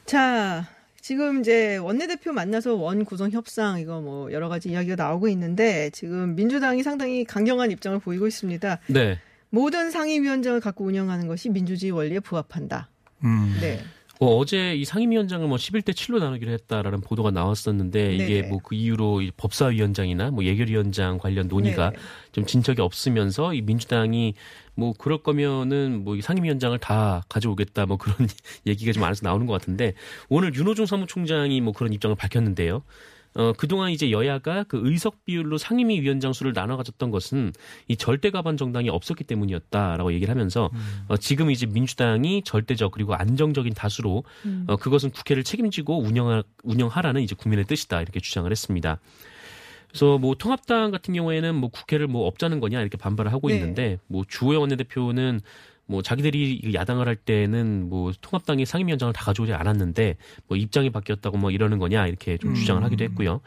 자, 0.06 0.66
지금 1.02 1.40
이제 1.40 1.78
원내대표 1.78 2.32
만나서 2.32 2.76
원 2.76 3.04
구성 3.06 3.32
협상 3.32 3.80
이거 3.80 4.02
뭐 4.02 4.32
여러 4.32 4.50
가지 4.50 4.70
이야기가 4.70 4.96
나오고 4.96 5.28
있는데 5.30 5.90
지금 5.92 6.36
민주당이 6.36 6.84
상당히 6.84 7.24
강경한 7.24 7.72
입장을 7.72 8.00
보이고 8.00 8.28
있습니다. 8.28 8.80
네. 8.88 9.20
모든 9.50 9.90
상임위원장을 9.92 10.60
갖고 10.60 10.86
운영하는 10.86 11.28
것이 11.28 11.50
민주주의 11.50 11.92
원리에 11.92 12.20
부합한다. 12.20 12.90
음. 13.24 13.58
네. 13.60 13.80
어, 14.22 14.36
어제 14.36 14.76
이 14.76 14.84
상임위원장을 14.84 15.48
뭐 15.48 15.56
11대 15.56 15.92
7로 15.92 16.20
나누기로 16.20 16.52
했다라는 16.52 17.00
보도가 17.00 17.32
나왔었는데 17.32 18.16
이게 18.16 18.42
네네. 18.42 18.50
뭐그 18.50 18.76
이후로 18.76 19.22
이 19.22 19.32
법사위원장이나 19.38 20.32
뭐 20.32 20.44
예결위원장 20.44 21.20
관련 21.20 21.48
논의가 21.48 21.92
네네. 21.92 22.04
좀 22.34 22.46
진척이 22.46 22.82
없으면서 22.82 23.54
이 23.54 23.62
민주당이 23.62 24.34
뭐 24.76 24.94
그럴 24.98 25.24
거면은 25.24 26.04
뭐이 26.04 26.22
상임위원장을 26.22 26.78
다 26.80 27.24
가져오겠다 27.30 27.86
뭐 27.86 27.96
그런 27.96 28.18
얘기가 28.68 28.92
좀 28.92 29.04
안에서 29.06 29.22
나오는 29.24 29.46
것 29.46 29.54
같은데 29.54 29.94
오늘 30.28 30.54
윤호중 30.54 30.86
사무총장이 30.86 31.62
뭐 31.62 31.72
그런 31.72 31.94
입장을 31.94 32.14
밝혔는데요. 32.18 32.84
어, 33.36 33.54
그동안 33.54 33.92
이제 33.92 34.12
여야가 34.12 34.64
그 34.64 34.80
의석 34.84 35.24
비율로 35.26 35.58
상임위 35.58 36.02
위원장 36.02 36.34
수를 36.34 36.54
나눠 36.54 36.78
가졌던 36.78 37.12
것은 37.12 37.54
이 37.88 37.96
절대 37.96 38.32
가반 38.32 38.58
정당이 38.58 38.90
없었기 38.90 39.24
때문이었다라고 39.24 40.14
얘기를 40.14 40.32
하면서 40.34 40.70
어, 41.08 41.18
지금 41.18 41.52
이제 41.52 41.66
민주당이 41.66 42.44
절대적 42.44 42.92
그리고 42.92 43.14
안정적인 43.14 43.74
다수로 43.74 44.24
어, 44.68 44.76
그것은 44.78 45.12
국회를 45.12 45.44
책임지고 45.44 46.02
운영하, 46.02 46.44
운영하라는 46.64 47.22
이제 47.22 47.36
국민의 47.36 47.66
뜻이다 47.66 48.02
이렇게 48.02 48.20
주장을 48.20 48.50
했습니다. 48.50 49.00
그래서 49.90 50.18
뭐 50.20 50.36
통합당 50.36 50.92
같은 50.92 51.14
경우에는 51.14 51.56
뭐 51.56 51.70
국회를 51.70 52.08
뭐 52.08 52.28
없자는 52.28 52.60
거냐 52.60 52.80
이렇게 52.80 52.98
반발을 52.98 53.34
하고 53.34 53.48
네. 53.48 53.56
있는데 53.56 53.98
뭐 54.08 54.24
주호영 54.28 54.62
원내대표는 54.62 55.42
뭐 55.90 56.02
자기들이 56.02 56.72
야당을 56.74 57.08
할 57.08 57.16
때는 57.16 57.90
뭐 57.90 58.12
통합당이 58.22 58.66
상임위원장을 58.66 59.12
다 59.12 59.26
가져오지 59.26 59.54
않았는데 59.54 60.18
뭐 60.48 60.56
입장이 60.56 60.92
바뀌었다고 60.92 61.38
뭐 61.38 61.52
이러는 61.52 61.80
거냐 61.80 62.08
이렇게 62.08 62.38
좀 62.38 62.54
주장을 62.54 62.82
하기도 62.84 63.04
했고요. 63.04 63.42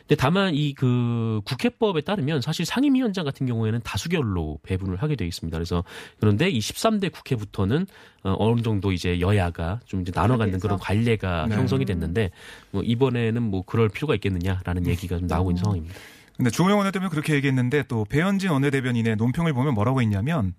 근데 0.00 0.14
다만 0.14 0.54
이 0.54 0.72
그 0.74 1.40
국회법에 1.44 2.02
따르면 2.02 2.40
사실 2.40 2.66
상임위원장 2.66 3.24
같은 3.24 3.46
경우에는 3.46 3.80
다수결로 3.82 4.58
배분을 4.62 4.96
하게 4.96 5.16
돼 5.16 5.26
있습니다. 5.26 5.56
그래서 5.56 5.84
그런데 6.20 6.48
이 6.48 6.58
13대 6.58 7.10
국회부터는 7.12 7.86
어, 8.24 8.36
어느 8.38 8.60
정도 8.60 8.92
이제 8.92 9.20
여야가 9.20 9.80
좀 9.86 10.02
이제 10.02 10.12
나눠 10.12 10.36
갖는 10.36 10.60
그런 10.60 10.78
관례가 10.78 11.46
네. 11.48 11.56
형성이 11.56 11.84
됐는데 11.84 12.30
뭐 12.72 12.82
이번에는 12.82 13.42
뭐 13.42 13.62
그럴 13.62 13.88
필요가 13.88 14.14
있겠느냐라는 14.14 14.86
얘기가 14.86 15.18
좀 15.18 15.26
나오고 15.26 15.52
있는 15.52 15.62
상황입니다. 15.62 15.94
근데 16.36 16.50
주호영 16.50 16.78
원내대표는 16.78 17.08
그렇게 17.08 17.34
얘기했는데 17.34 17.84
또 17.88 18.04
배현진 18.04 18.50
원내대변인의 18.50 19.16
논평을 19.16 19.54
보면 19.54 19.74
뭐라고 19.74 20.02
했냐면 20.02 20.52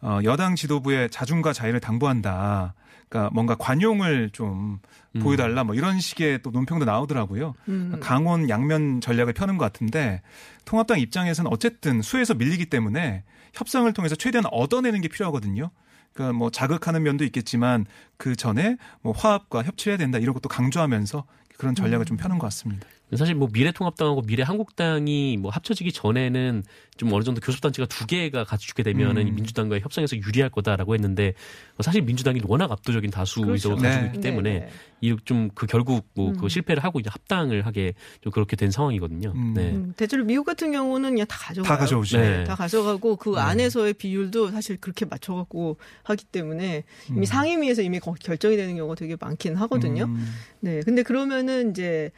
어, 0.00 0.20
여당 0.24 0.54
지도부의 0.54 1.10
자중과 1.10 1.52
자의를 1.52 1.80
당부한다. 1.80 2.74
그러니까 3.08 3.30
뭔가 3.32 3.54
관용을 3.54 4.30
좀 4.30 4.78
음. 5.16 5.20
보여달라 5.20 5.64
뭐 5.64 5.74
이런 5.74 5.98
식의 5.98 6.42
또 6.42 6.50
논평도 6.50 6.84
나오더라고요. 6.84 7.54
음. 7.68 7.98
강원 8.00 8.48
양면 8.48 9.00
전략을 9.00 9.32
펴는 9.32 9.56
것 9.56 9.64
같은데 9.64 10.22
통합당 10.64 11.00
입장에서는 11.00 11.50
어쨌든 11.50 12.02
수에서 12.02 12.34
밀리기 12.34 12.66
때문에 12.66 13.24
협상을 13.54 13.90
통해서 13.92 14.14
최대한 14.14 14.44
얻어내는 14.50 15.00
게 15.00 15.08
필요하거든요. 15.08 15.70
그러니까 16.12 16.36
뭐 16.38 16.50
자극하는 16.50 17.02
면도 17.02 17.24
있겠지만 17.24 17.86
그 18.16 18.36
전에 18.36 18.76
뭐 19.00 19.12
화합과 19.12 19.62
협치해야 19.62 19.96
된다 19.96 20.18
이런 20.18 20.34
것도 20.34 20.48
강조하면서 20.48 21.24
그런 21.56 21.74
전략을 21.74 22.04
좀 22.04 22.16
펴는 22.16 22.38
것 22.38 22.46
같습니다. 22.46 22.86
사실 23.16 23.34
뭐 23.34 23.48
미래통합당하고 23.50 24.20
미래한국당이 24.22 25.38
뭐 25.38 25.50
합쳐지기 25.50 25.92
전에는 25.92 26.62
좀 26.98 27.12
어느 27.12 27.22
정도 27.24 27.40
교섭단체가 27.40 27.86
두 27.86 28.06
개가 28.06 28.44
갖추게 28.44 28.82
되면은 28.82 29.28
음. 29.28 29.34
민주당과의 29.36 29.80
협상에서 29.82 30.16
유리할 30.16 30.50
거다라고 30.50 30.94
했는데 30.94 31.32
뭐 31.76 31.82
사실 31.84 32.02
민주당이 32.02 32.40
워낙 32.44 32.70
압도적인 32.70 33.10
다수 33.10 33.40
그렇죠. 33.40 33.52
의석을 33.52 33.76
가지고 33.82 34.02
네. 34.02 34.06
있기 34.08 34.20
때문에 34.20 34.52
네, 34.52 34.58
네. 34.60 34.70
이좀그 35.00 35.66
결국 35.66 36.06
뭐그 36.14 36.42
음. 36.42 36.48
실패를 36.48 36.82
하고 36.84 37.00
이제 37.00 37.08
합당을 37.10 37.64
하게 37.64 37.94
좀 38.20 38.32
그렇게 38.32 38.56
된 38.56 38.70
상황이거든요. 38.70 39.32
음. 39.34 39.54
네. 39.54 39.70
음, 39.70 39.94
대체로 39.96 40.24
미국 40.24 40.44
같은 40.44 40.72
경우는 40.72 41.10
그냥 41.10 41.26
다 41.28 41.38
가져가요. 41.38 41.68
다 41.68 41.78
가져오죠. 41.78 42.18
네. 42.18 42.44
다 42.44 42.56
가져가고 42.56 43.16
그 43.16 43.36
안에서의 43.36 43.94
비율도 43.94 44.50
사실 44.50 44.76
그렇게 44.78 45.06
맞춰갖고 45.06 45.78
하기 46.02 46.24
때문에 46.26 46.84
이미 47.10 47.18
음. 47.20 47.24
상임위에서 47.24 47.82
이미 47.82 48.00
거- 48.00 48.12
결정이 48.12 48.56
되는 48.56 48.74
경우가 48.76 48.96
되게 48.96 49.16
많긴 49.18 49.54
하거든요. 49.56 50.04
음. 50.04 50.34
네. 50.60 50.80
근데 50.84 51.02
그러면은 51.02 51.70
이제 51.70 52.10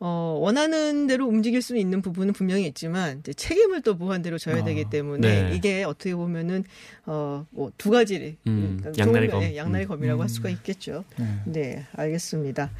어, 0.00 0.38
원하는 0.40 1.06
대로 1.06 1.26
움직일 1.26 1.60
수 1.62 1.76
있는 1.76 2.02
부분은 2.02 2.32
분명히 2.32 2.66
있지만 2.66 3.18
이제 3.20 3.32
책임을 3.32 3.82
또 3.82 3.94
무한대로 3.94 4.38
져야 4.38 4.60
아, 4.60 4.64
되기 4.64 4.84
때문에 4.88 5.48
네. 5.50 5.56
이게 5.56 5.84
어떻게 5.84 6.14
보면은 6.14 6.64
어, 7.06 7.46
뭐 7.50 7.68
두 7.78 7.90
가지 7.90 8.36
음, 8.46 8.78
그러니까 8.80 9.02
양날의 9.02 9.28
좋은 9.28 9.30
검. 9.30 9.40
면에 9.40 9.56
양날의 9.56 9.86
음. 9.86 9.88
검이라고 9.88 10.20
할 10.20 10.26
음. 10.26 10.28
수가 10.28 10.50
있겠죠. 10.50 11.04
네. 11.16 11.42
네, 11.46 11.86
알겠습니다. 11.94 12.70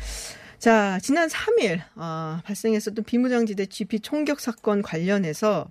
자, 0.59 0.99
지난 1.01 1.29
3일 1.29 1.83
아, 1.95 2.43
발생했었던 2.45 3.05
비무장지대 3.05 3.67
GP 3.67 4.01
총격 4.01 4.41
사건 4.41 4.83
관련해서 4.83 5.69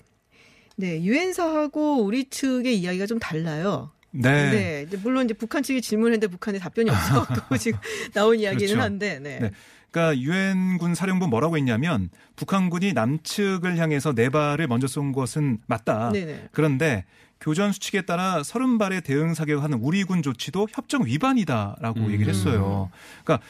네, 0.77 1.03
유엔사하고 1.03 2.03
우리 2.03 2.29
측의 2.29 2.77
이야기가 2.77 3.05
좀 3.05 3.19
달라요. 3.19 3.91
네. 4.11 4.51
네, 4.51 4.85
이제 4.87 4.97
물론 4.97 5.25
이제 5.25 5.33
북한 5.33 5.61
측이 5.61 5.81
질문했는데 5.81 6.27
북한이 6.27 6.59
답변이 6.59 6.89
없어갖고 6.89 7.57
지금 7.57 7.79
나온 8.13 8.39
이야기는 8.39 8.67
그렇죠. 8.67 8.81
한데, 8.81 9.19
네. 9.19 9.39
네. 9.39 9.51
그러니까 9.91 10.19
유엔군 10.19 10.95
사령부 10.95 11.27
뭐라고 11.27 11.57
했냐면 11.57 12.09
북한군이 12.35 12.93
남측을 12.93 13.77
향해서 13.77 14.13
네 14.13 14.29
발을 14.29 14.67
먼저 14.67 14.87
쏜 14.87 15.11
것은 15.11 15.59
맞다. 15.65 16.11
네네. 16.11 16.49
그런데 16.51 17.05
교전 17.39 17.71
수칙에 17.71 18.01
따라 18.01 18.43
서른 18.43 18.77
발의 18.77 19.01
대응 19.01 19.33
사격하는 19.33 19.79
우리 19.81 20.03
군 20.03 20.21
조치도 20.21 20.67
협정 20.71 21.05
위반이다라고 21.05 21.99
음. 22.01 22.11
얘기를 22.11 22.33
했어요. 22.33 22.89
그러니까 23.23 23.45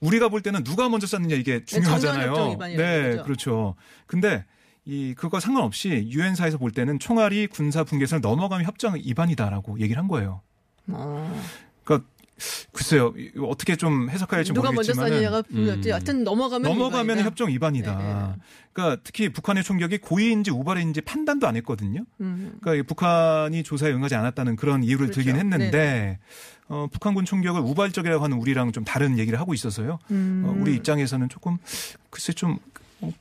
우리가 0.00 0.28
볼 0.28 0.42
때는 0.42 0.64
누가 0.64 0.88
먼저 0.88 1.06
쐈느냐 1.06 1.36
이게 1.36 1.64
중요하잖아요. 1.64 2.34
정전협정 2.34 2.50
위반이라는 2.52 3.02
네, 3.02 3.10
거죠. 3.10 3.22
그렇죠. 3.24 3.74
근데 4.06 4.44
이 4.84 5.14
그거 5.16 5.38
상관없이 5.38 6.08
유엔사에서 6.10 6.58
볼 6.58 6.72
때는 6.72 6.98
총알이 6.98 7.46
군사 7.46 7.84
분계선을 7.84 8.20
넘어가면 8.20 8.66
협정 8.66 8.96
위반이다라고 8.96 9.78
얘기를 9.80 10.00
한 10.00 10.08
거예요. 10.08 10.40
어. 10.88 11.42
그러니까 11.84 12.08
글쎄요 12.72 13.14
어떻게 13.46 13.76
좀 13.76 14.10
해석할지 14.10 14.52
누가 14.52 14.72
먼저 14.72 14.92
모르겠지만 14.94 15.08
쐈느냐가 15.10 15.42
분명했지. 15.42 15.90
음. 15.90 15.92
하여튼 15.92 16.24
넘어가면 16.24 16.62
넘어가면 16.70 17.04
위반이다. 17.04 17.24
협정 17.24 17.48
위반이다. 17.50 17.96
네, 18.34 18.40
그러니까 18.72 19.00
특히 19.04 19.28
북한의 19.28 19.62
총격이 19.62 19.98
고의인지 19.98 20.50
우발인지 20.50 21.02
판단도 21.02 21.46
안 21.46 21.56
했거든요. 21.56 22.04
음. 22.20 22.54
그러니까 22.60 22.82
이 22.82 22.86
북한이 22.86 23.62
조사에 23.62 23.92
응하지 23.92 24.14
않았다는 24.14 24.56
그런 24.56 24.82
이유를 24.82 25.06
그렇죠. 25.06 25.16
들긴 25.22 25.36
했는데 25.36 25.70
네네. 25.70 26.18
어, 26.68 26.86
북한군 26.90 27.24
총격을 27.26 27.60
우발적이라고 27.60 28.24
하는 28.24 28.38
우리랑 28.38 28.72
좀 28.72 28.84
다른 28.84 29.18
얘기를 29.18 29.38
하고 29.38 29.52
있어서요. 29.54 29.98
음. 30.10 30.42
어, 30.46 30.56
우리 30.58 30.74
입장에서는 30.74 31.28
조금 31.28 31.58
글쎄 32.10 32.32
좀 32.32 32.58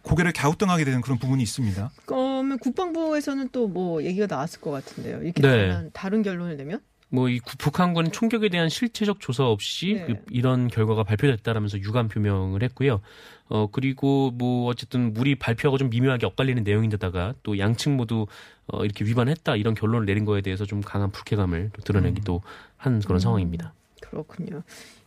고개를 0.03 0.31
갸우뚱하게 0.31 0.85
되는 0.85 1.01
그런 1.01 1.17
부분이 1.17 1.41
있습니다. 1.43 1.89
그러면 2.05 2.59
국방부에서는 2.59 3.49
또 3.51 3.67
뭐 3.67 4.03
얘기가 4.03 4.27
나왔을 4.27 4.61
것 4.61 4.71
같은데요. 4.71 5.23
이렇게 5.23 5.41
네. 5.41 5.89
다른 5.93 6.21
결론을 6.23 6.55
내면? 6.57 6.79
뭐 7.11 7.29
이 7.29 7.39
북한군 7.57 8.11
총격에 8.11 8.49
대한 8.49 8.69
실체적 8.69 9.19
조사 9.19 9.45
없이 9.45 9.93
네. 9.93 10.05
그 10.05 10.15
이런 10.31 10.67
결과가 10.67 11.03
발표됐다라면서 11.03 11.79
유감 11.79 12.07
표명을 12.07 12.63
했고요. 12.63 13.01
어 13.49 13.67
그리고 13.69 14.31
뭐 14.31 14.69
어쨌든 14.69 15.13
우리 15.17 15.35
발표하고 15.35 15.77
좀 15.77 15.89
미묘하게 15.89 16.25
엇갈리는 16.25 16.63
내용인데다가 16.63 17.33
또 17.43 17.59
양측 17.59 17.91
모두 17.91 18.27
어 18.67 18.85
이렇게 18.85 19.03
위반했다 19.03 19.57
이런 19.57 19.73
결론을 19.75 20.05
내린 20.05 20.23
거에 20.23 20.41
대해서 20.41 20.65
좀 20.65 20.81
강한 20.81 21.11
불쾌감을 21.11 21.71
또 21.73 21.81
드러내기도 21.81 22.41
한 22.77 23.01
그런 23.01 23.19
상황입니다. 23.19 23.73
그렇군요. 23.99 24.63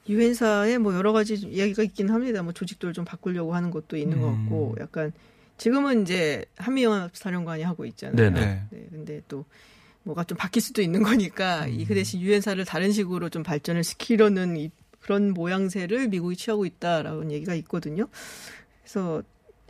유엔사에 0.09 0.79
뭐 0.79 0.95
여러 0.95 1.13
가지 1.13 1.35
이야기가 1.35 1.83
있긴 1.83 2.11
합니다. 2.11 2.43
뭐 2.43 2.53
조직도를 2.53 2.93
좀 2.93 3.07
바꾸려고 3.07 3.55
하는 3.55 3.71
것도 3.71 3.97
있는 3.97 4.21
것 4.21 4.33
같고, 4.33 4.77
약간 4.79 5.13
지금은 5.57 6.03
이제 6.03 6.45
한미연합 6.57 7.17
사령관이 7.17 7.63
하고 7.63 7.87
있잖아요. 7.87 8.17
네네. 8.17 8.41
네. 8.41 8.63
네, 8.71 8.87
근데 8.91 9.23
또 9.29 9.47
뭐가 10.05 10.25
좀 10.25 10.39
바뀔 10.39 10.63
수도 10.63 10.81
있는 10.83 11.03
거니까 11.03 11.67
이그 11.67 11.95
대신 11.95 12.21
유엔사를 12.21 12.63
다른 12.65 12.93
식으로 12.93 13.29
좀 13.29 13.43
발전을 13.43 13.83
시키려는 13.83 14.57
이 14.57 14.71
그런 15.01 15.33
모양새를 15.33 16.09
미국이 16.09 16.37
취하고 16.37 16.65
있다라는 16.65 17.31
얘기가 17.31 17.55
있거든요. 17.57 18.07
그래서 18.83 19.23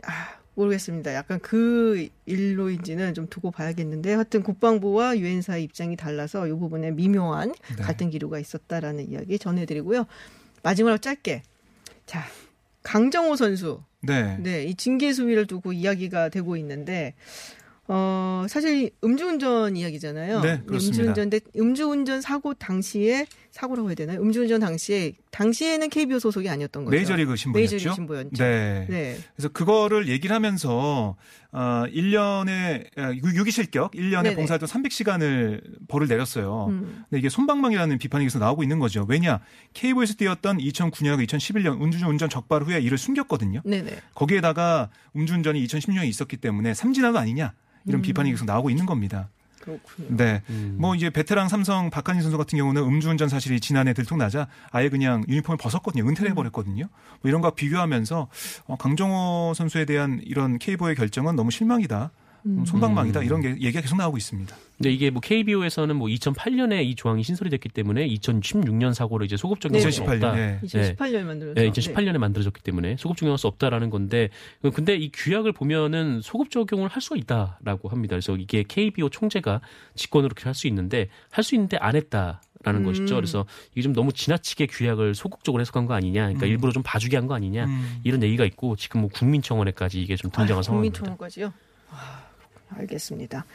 아, 0.03 0.39
모르겠습니다. 0.55 1.13
약간 1.13 1.39
그 1.41 2.07
일로인지는 2.25 3.13
좀 3.13 3.27
두고 3.27 3.51
봐야겠는데 3.51 4.13
하여튼 4.13 4.43
국방부와 4.43 5.17
유엔사의 5.17 5.63
입장이 5.63 5.97
달라서 5.97 6.47
이 6.47 6.51
부분에 6.51 6.91
미묘한 6.91 7.53
네. 7.77 7.83
갈등 7.83 8.09
기류가 8.09 8.39
있었다라는 8.39 9.09
이야기 9.09 9.37
전해드리고요. 9.37 10.05
마지막으로 10.63 10.97
짧게 10.99 11.43
자 12.05 12.23
강정호 12.83 13.35
선수 13.35 13.81
네. 14.01 14.37
네, 14.39 14.63
이 14.63 14.75
징계 14.75 15.11
수위를 15.11 15.47
두고 15.47 15.73
이야기가 15.73 16.29
되고 16.29 16.55
있는데 16.57 17.15
어, 17.87 18.45
사실 18.49 18.89
음주운전 19.03 19.77
이야기잖아요. 19.77 20.41
네, 20.41 20.61
그렇습니다. 20.65 21.03
음주운전인데 21.03 21.39
음주운전 21.57 22.21
사고 22.21 22.53
당시에 22.55 23.27
사고라고 23.51 23.89
해야 23.89 23.95
되나요? 23.95 24.19
음주운전 24.21 24.59
당시에 24.59 25.13
당시에는 25.31 25.89
KBO 25.89 26.19
소속이 26.19 26.49
아니었던 26.49 26.85
거죠. 26.85 26.95
메이저리그 26.95 27.35
신분이었죠. 27.35 27.75
메이저리그 27.75 27.95
신분이었죠. 27.95 28.43
네. 28.43 28.87
네. 28.89 29.17
그래서 29.35 29.49
그거를 29.49 30.07
얘기를 30.07 30.35
하면서 30.35 31.15
어 31.55 31.85
1년에 31.87 33.23
유기 33.23 33.49
실격 33.49 33.93
1년에 33.93 34.23
네네. 34.23 34.35
봉사활동 34.35 34.67
300시간을 34.67 35.87
벌을 35.87 36.05
내렸어요. 36.07 36.65
음. 36.67 37.05
근데 37.09 37.19
이게 37.19 37.29
손방망이라는 37.29 37.97
비판이 37.97 38.25
계속 38.25 38.39
나오고 38.39 38.61
있는 38.61 38.77
거죠. 38.79 39.05
왜냐? 39.07 39.39
KBO에서 39.73 40.15
뛰었던 40.15 40.57
2009년하고 40.57 41.25
2011년 41.25 41.81
음주운전 41.81 42.27
적발 42.27 42.63
후에 42.63 42.81
이를 42.81 42.97
숨겼거든요. 42.97 43.61
네네. 43.63 43.89
거기에다가 44.15 44.89
음주운전이 45.15 45.65
2016년에 45.65 46.05
있었기 46.07 46.35
때문에 46.35 46.73
삼진아도 46.73 47.17
아니냐 47.19 47.53
이런 47.85 47.99
음. 47.99 48.01
비판이 48.01 48.31
계속 48.31 48.43
나오고 48.43 48.69
있는 48.69 48.85
겁니다. 48.85 49.29
그렇군요. 49.65 50.15
네. 50.15 50.41
음. 50.49 50.77
뭐 50.79 50.95
이제 50.95 51.09
베테랑 51.09 51.49
삼성 51.49 51.89
박한희 51.89 52.21
선수 52.21 52.37
같은 52.37 52.57
경우는 52.57 52.83
음주운전 52.83 53.27
사실이 53.27 53.59
지난해 53.59 53.93
들통나자 53.93 54.47
아예 54.71 54.89
그냥 54.89 55.23
유니폼을 55.27 55.57
벗었거든요. 55.57 56.07
은퇴를 56.07 56.31
해버렸거든요. 56.31 56.85
뭐 57.21 57.29
이런 57.29 57.41
거와 57.41 57.51
비교하면서 57.55 58.27
어, 58.67 58.75
강정호 58.77 59.53
선수에 59.55 59.85
대한 59.85 60.21
이런 60.23 60.59
KBO의 60.59 60.95
결정은 60.95 61.35
너무 61.35 61.51
실망이다. 61.51 62.11
음, 62.45 62.63
손방망이다. 62.63 63.23
이런 63.23 63.41
게 63.41 63.49
얘기가 63.49 63.81
계속 63.81 63.97
나오고 63.97 64.17
있습니다. 64.17 64.55
근데 64.77 64.91
이게 64.91 65.09
뭐 65.09 65.19
KBO에서는 65.21 65.95
뭐 65.95 66.07
2008년에 66.09 66.85
이 66.85 66.93
조항이 66.95 67.23
신설이 67.23 67.49
됐기 67.49 67.69
때문에 67.69 68.07
2016년 68.07 68.93
사고로 68.93 69.25
이제 69.25 69.35
소급 69.37 69.61
적용할 69.61 69.91
수 69.91 70.03
2018년. 70.03 70.13
없다. 70.13 70.35
네. 70.35 70.59
2018년 70.63 71.23
만들어서 71.23 71.53
네, 71.55 71.69
2018년에 71.71 72.17
만들어졌기 72.19 72.61
때문에 72.61 72.97
소급 72.99 73.17
적용할 73.17 73.37
수 73.39 73.47
없다라는 73.47 73.89
건데 73.89 74.29
근데 74.73 74.95
이 74.95 75.11
규약을 75.11 75.53
보면은 75.53 76.21
소급 76.21 76.51
적용을 76.51 76.87
할 76.89 77.01
수가 77.01 77.15
있다라고 77.15 77.89
합니다. 77.89 78.11
그래서 78.15 78.35
이게 78.35 78.63
KBO 78.67 79.09
총재가 79.09 79.61
직권으로 79.95 80.29
그렇게 80.29 80.43
할 80.45 80.53
수 80.53 80.67
있는데 80.67 81.09
할 81.31 81.43
수 81.43 81.55
있는데 81.55 81.77
안 81.77 81.95
했다 81.95 82.41
라는 82.63 82.81
음. 82.81 82.85
것이죠. 82.85 83.15
그래서 83.15 83.45
이게 83.73 83.81
좀 83.81 83.93
너무 83.93 84.11
지나치게 84.13 84.67
규약을 84.67 85.13
소극적으로 85.15 85.61
해석한 85.61 85.85
거 85.85 85.93
아니냐, 85.93 86.21
그러니까 86.23 86.45
음. 86.47 86.49
일부러 86.49 86.71
좀 86.71 86.81
봐주게 86.83 87.15
한 87.17 87.27
거 87.27 87.35
아니냐 87.35 87.65
음. 87.65 87.99
이런 88.03 88.21
얘기가 88.23 88.43
있고 88.45 88.75
지금 88.75 89.01
뭐 89.01 89.09
국민청원에까지 89.13 90.01
이게 90.01 90.15
좀 90.15 90.31
등장한 90.31 90.59
아, 90.59 90.63
상황입니다. 90.63 90.99
국민청원까지요. 90.99 91.53
아, 91.91 92.24
알겠습니다. 92.77 93.45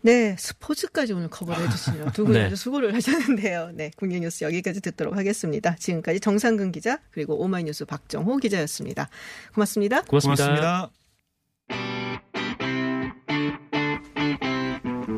네, 0.00 0.36
스포츠까지 0.38 1.12
오늘 1.12 1.28
커버를 1.28 1.66
해주시네요. 1.66 2.12
두분 2.12 2.34
네. 2.38 2.44
아주 2.44 2.56
수고를 2.56 2.94
하셨는데요. 2.94 3.72
네, 3.74 3.90
국내뉴스 3.96 4.44
여기까지 4.44 4.80
듣도록 4.80 5.16
하겠습니다. 5.16 5.74
지금까지 5.76 6.20
정상근 6.20 6.70
기자 6.72 7.00
그리고 7.10 7.42
오마이뉴스 7.42 7.84
박정호 7.84 8.36
기자였습니다. 8.36 9.08
고맙습니다. 9.54 10.02
고맙습니다. 10.02 10.44
고맙습니다. 10.46 10.90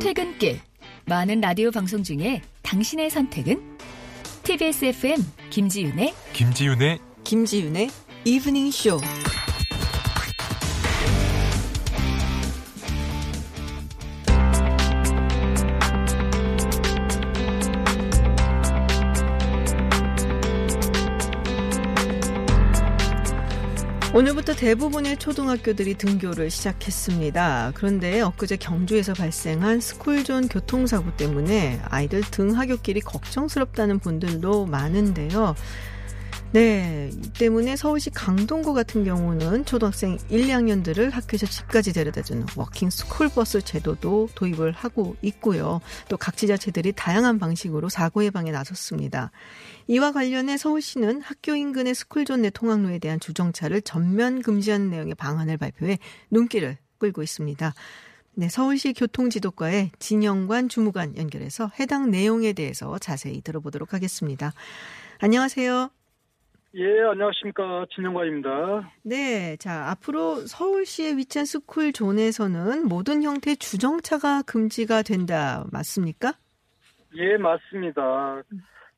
퇴근길 0.01 0.61
많은 1.05 1.41
라디오 1.41 1.71
방송 1.71 2.03
중에 2.03 2.41
당신의 2.63 3.11
선택은 3.11 3.79
TBS 4.45 4.87
FM 4.87 5.19
김지윤의 5.51 6.15
김지윤의 6.33 6.99
김지윤의 7.25 7.91
이브닝 8.25 8.71
쇼. 8.71 8.99
오늘부터 24.13 24.55
대부분의 24.55 25.19
초등학교들이 25.19 25.95
등교를 25.95 26.51
시작했습니다. 26.51 27.71
그런데 27.75 28.21
엊그제 28.21 28.57
경주에서 28.57 29.15
발생한 29.15 29.79
스쿨존 29.79 30.49
교통사고 30.49 31.17
때문에 31.17 31.81
아이들 31.85 32.23
등하굣길이 32.23 33.03
걱정스럽다는 33.03 34.01
분들도 34.01 34.67
많은데요. 34.67 35.55
네, 36.53 37.11
이 37.13 37.33
때문에 37.33 37.77
서울시 37.77 38.11
강동구 38.11 38.75
같은 38.75 39.05
경우는 39.05 39.65
초등학생 39.67 40.19
1, 40.31 40.49
2학년들을 40.49 41.13
학교에서 41.13 41.47
집까지 41.47 41.93
데려다주는 41.93 42.45
워킹 42.57 42.91
스쿨버스 42.91 43.63
제도도 43.63 44.31
도입을 44.35 44.73
하고 44.73 45.15
있고요. 45.23 45.81
또 46.09 46.17
각 46.17 46.37
지자체들이 46.37 46.93
다양한 46.97 47.39
방식으로 47.39 47.89
사고 47.89 48.25
예방에 48.25 48.51
나섰습니다. 48.51 49.31
이와 49.87 50.11
관련해 50.11 50.57
서울시는 50.57 51.23
학교 51.23 51.55
인근의 51.55 51.95
스쿨존 51.95 52.43
내 52.43 52.51
통학로에 52.51 52.99
대한 52.99 53.21
주정차를 53.21 53.83
전면 53.83 54.43
금지하는 54.43 54.91
내용의 54.91 55.15
방안을 55.15 55.57
발표해 55.57 55.99
눈길을 56.33 56.79
끌고 56.99 57.23
있습니다. 57.23 57.75
네, 58.35 58.49
서울시 58.49 58.93
교통지도과의 58.93 59.93
진영관 60.01 60.69
주무관 60.69 61.17
연결해서 61.17 61.71
해당 61.79 62.11
내용에 62.11 62.55
대해서 62.55 62.99
자세히 62.99 63.41
들어보도록 63.41 63.95
하겠습니다. 63.95 64.53
안녕하세요. 65.19 65.91
예, 66.75 67.01
안녕하십니까. 67.01 67.87
진영관입니다. 67.93 68.93
네, 69.03 69.57
자, 69.57 69.91
앞으로 69.91 70.37
서울시에 70.47 71.17
위치한 71.17 71.45
스쿨 71.45 71.93
존에서는 71.93 72.87
모든 72.87 73.25
형태의 73.25 73.57
주정차가 73.57 74.43
금지가 74.43 75.03
된다. 75.03 75.65
맞습니까? 75.73 76.35
예, 77.17 77.37
맞습니다. 77.37 78.43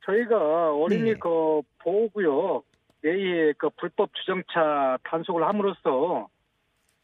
저희가 0.04 0.74
어린이 0.74 1.12
네. 1.12 1.18
그 1.18 1.62
보호구역 1.78 2.64
내에 3.02 3.54
그 3.56 3.70
불법 3.70 4.14
주정차 4.16 4.98
단속을 5.04 5.42
함으로써 5.42 6.28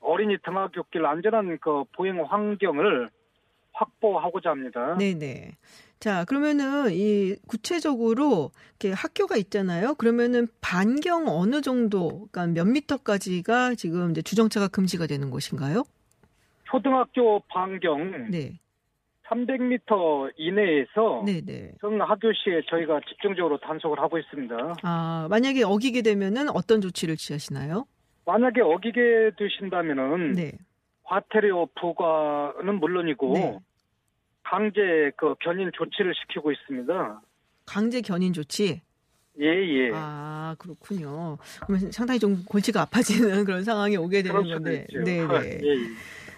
어린이 0.01 0.37
등하굣길 0.45 1.07
안전한 1.07 1.59
그 1.63 1.85
보행 1.97 2.23
환경을 2.23 3.09
확보하고자 3.73 4.51
합니다. 4.51 4.97
네네. 4.99 5.57
자, 6.01 6.25
그러면은 6.25 6.93
이 6.93 7.35
구체적으로 7.49 8.53
이렇게 8.79 8.93
학교가 8.93 9.37
있잖아요. 9.37 9.95
그러면은 9.95 10.47
반경 10.61 11.27
어느 11.27 11.61
정도, 11.61 12.29
그러니까 12.31 12.47
몇 12.47 12.67
미터까지가 12.67 13.75
지금 13.75 14.13
이제 14.13 14.23
주정차가 14.23 14.69
금지가 14.69 15.07
되는 15.07 15.31
곳인가요? 15.31 15.83
초등학교 16.65 17.41
반경 17.49 18.31
네. 18.31 18.61
300m 19.27 20.33
이내에서 20.37 21.25
네네. 21.27 21.73
전 21.81 22.01
학교시에 22.01 22.63
저희가 22.71 23.01
집중적으로 23.09 23.59
단속을 23.59 23.99
하고 23.99 24.19
있습니다. 24.19 24.77
아, 24.83 25.27
만약에 25.29 25.65
어기게 25.65 26.03
되면은 26.03 26.49
어떤 26.51 26.81
조치를 26.81 27.17
취하시나요? 27.17 27.87
만약에 28.25 28.61
어기게 28.61 29.33
되신다면은 29.37 30.33
네. 30.35 30.53
과태료 31.03 31.69
부과는 31.81 32.79
물론이고 32.79 33.33
네. 33.35 33.59
강제 34.51 35.13
그 35.17 35.35
견인 35.41 35.71
조치를 35.75 36.15
시키고 36.15 36.53
있습니다. 36.53 37.21
강제 37.67 38.01
견인 38.01 38.33
조치. 38.33 38.81
예, 39.41 39.45
예. 39.45 39.91
아, 39.95 40.57
그렇군요. 40.59 41.39
그러면 41.67 41.93
상당히 41.93 42.19
좀 42.19 42.43
골치가 42.45 42.83
아파지는 42.83 43.45
그런 43.45 43.63
상황이 43.63 43.97
오게 43.97 44.23
되는 44.23 44.43
건데. 44.43 44.87
네, 45.05 45.27
네. 45.27 45.61
예, 45.63 45.69
예. 45.69 45.77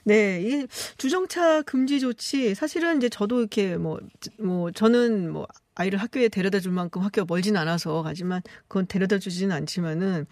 네, 0.02 0.42
이 0.42 0.66
주정차 0.96 1.62
금지 1.62 2.00
조치 2.00 2.54
사실은 2.54 2.96
이제 2.96 3.08
저도 3.08 3.40
이렇게 3.40 3.76
뭐뭐 3.76 4.72
저는 4.72 5.30
뭐 5.30 5.46
아이를 5.74 5.98
학교에 5.98 6.28
데려다 6.28 6.58
줄 6.58 6.72
만큼 6.72 7.02
학교가 7.02 7.26
멀진 7.28 7.56
않아서 7.56 8.02
가지만 8.02 8.42
그건 8.66 8.86
데려다 8.86 9.18
주지는 9.18 9.54
않지만은 9.54 10.26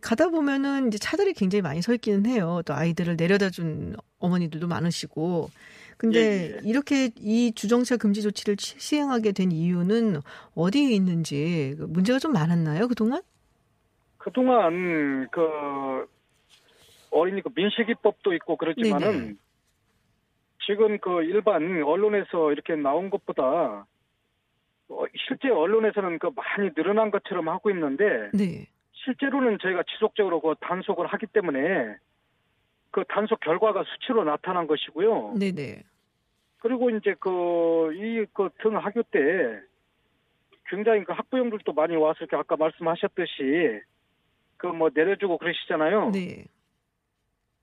가다 0.00 0.28
보면은 0.28 0.88
이제 0.88 0.96
차들이 0.96 1.34
굉장히 1.34 1.60
많이 1.60 1.82
서 1.82 1.92
있기는 1.92 2.24
해요. 2.26 2.62
또 2.64 2.72
아이들을 2.72 3.16
내려다 3.16 3.50
준 3.50 3.94
어머니들도 4.18 4.66
많으시고. 4.66 5.50
근데 5.96 6.18
예, 6.18 6.56
예. 6.56 6.60
이렇게 6.64 7.10
이 7.16 7.52
주정차 7.54 7.96
금지 7.96 8.22
조치를 8.22 8.56
시- 8.58 8.78
시행하게 8.78 9.32
된 9.32 9.52
이유는 9.52 10.20
어디에 10.54 10.90
있는지 10.90 11.74
그 11.78 11.84
문제가 11.84 12.18
좀 12.18 12.32
많았나요, 12.32 12.88
그동안? 12.88 13.22
그동안 14.18 15.28
그 15.30 16.06
어린이 17.10 17.42
그 17.42 17.50
민식이법도 17.54 18.32
있고 18.34 18.56
그렇지만은 18.56 19.12
네네. 19.12 19.34
지금 20.66 20.98
그 20.98 21.22
일반 21.22 21.82
언론에서 21.82 22.52
이렇게 22.52 22.74
나온 22.74 23.10
것보다 23.10 23.86
어, 24.88 25.04
실제 25.28 25.48
언론에서는 25.48 26.18
그 26.18 26.30
많이 26.34 26.70
늘어난 26.74 27.10
것처럼 27.10 27.48
하고 27.48 27.70
있는데 27.70 28.30
네. 28.32 28.66
실제로는 28.92 29.58
저희가 29.60 29.82
지속적으로 29.92 30.40
그 30.40 30.54
단속을 30.60 31.06
하기 31.06 31.26
때문에 31.26 31.96
그 32.94 33.02
단속 33.08 33.40
결과가 33.40 33.82
수치로 33.82 34.22
나타난 34.22 34.68
것이고요. 34.68 35.34
네, 35.36 35.50
네. 35.50 35.82
그리고 36.60 36.90
이제 36.90 37.14
그 37.18 37.90
이 37.92 38.24
그 38.32 38.50
등하교 38.62 39.02
때 39.10 39.60
굉장히 40.68 41.02
그 41.02 41.12
학부형들도 41.12 41.72
많이 41.72 41.96
와서 41.96 42.18
이렇게 42.20 42.36
아까 42.36 42.56
말씀하셨듯이 42.56 43.80
그 44.58 44.68
뭐 44.68 44.90
내려주고 44.94 45.38
그러시잖아요. 45.38 46.10
네. 46.12 46.44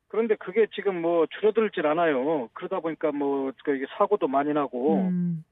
그런데 0.10 0.36
그게 0.36 0.68
지금 0.76 1.02
뭐 1.02 1.26
줄어들질 1.28 1.88
않아요. 1.88 2.50
그러다 2.52 2.82
보니까 2.82 3.14
뭐그 3.14 3.78
이게 3.78 3.86
사고도 3.98 4.28
많이 4.28 4.52
나고 4.52 4.98
음, 5.08 5.46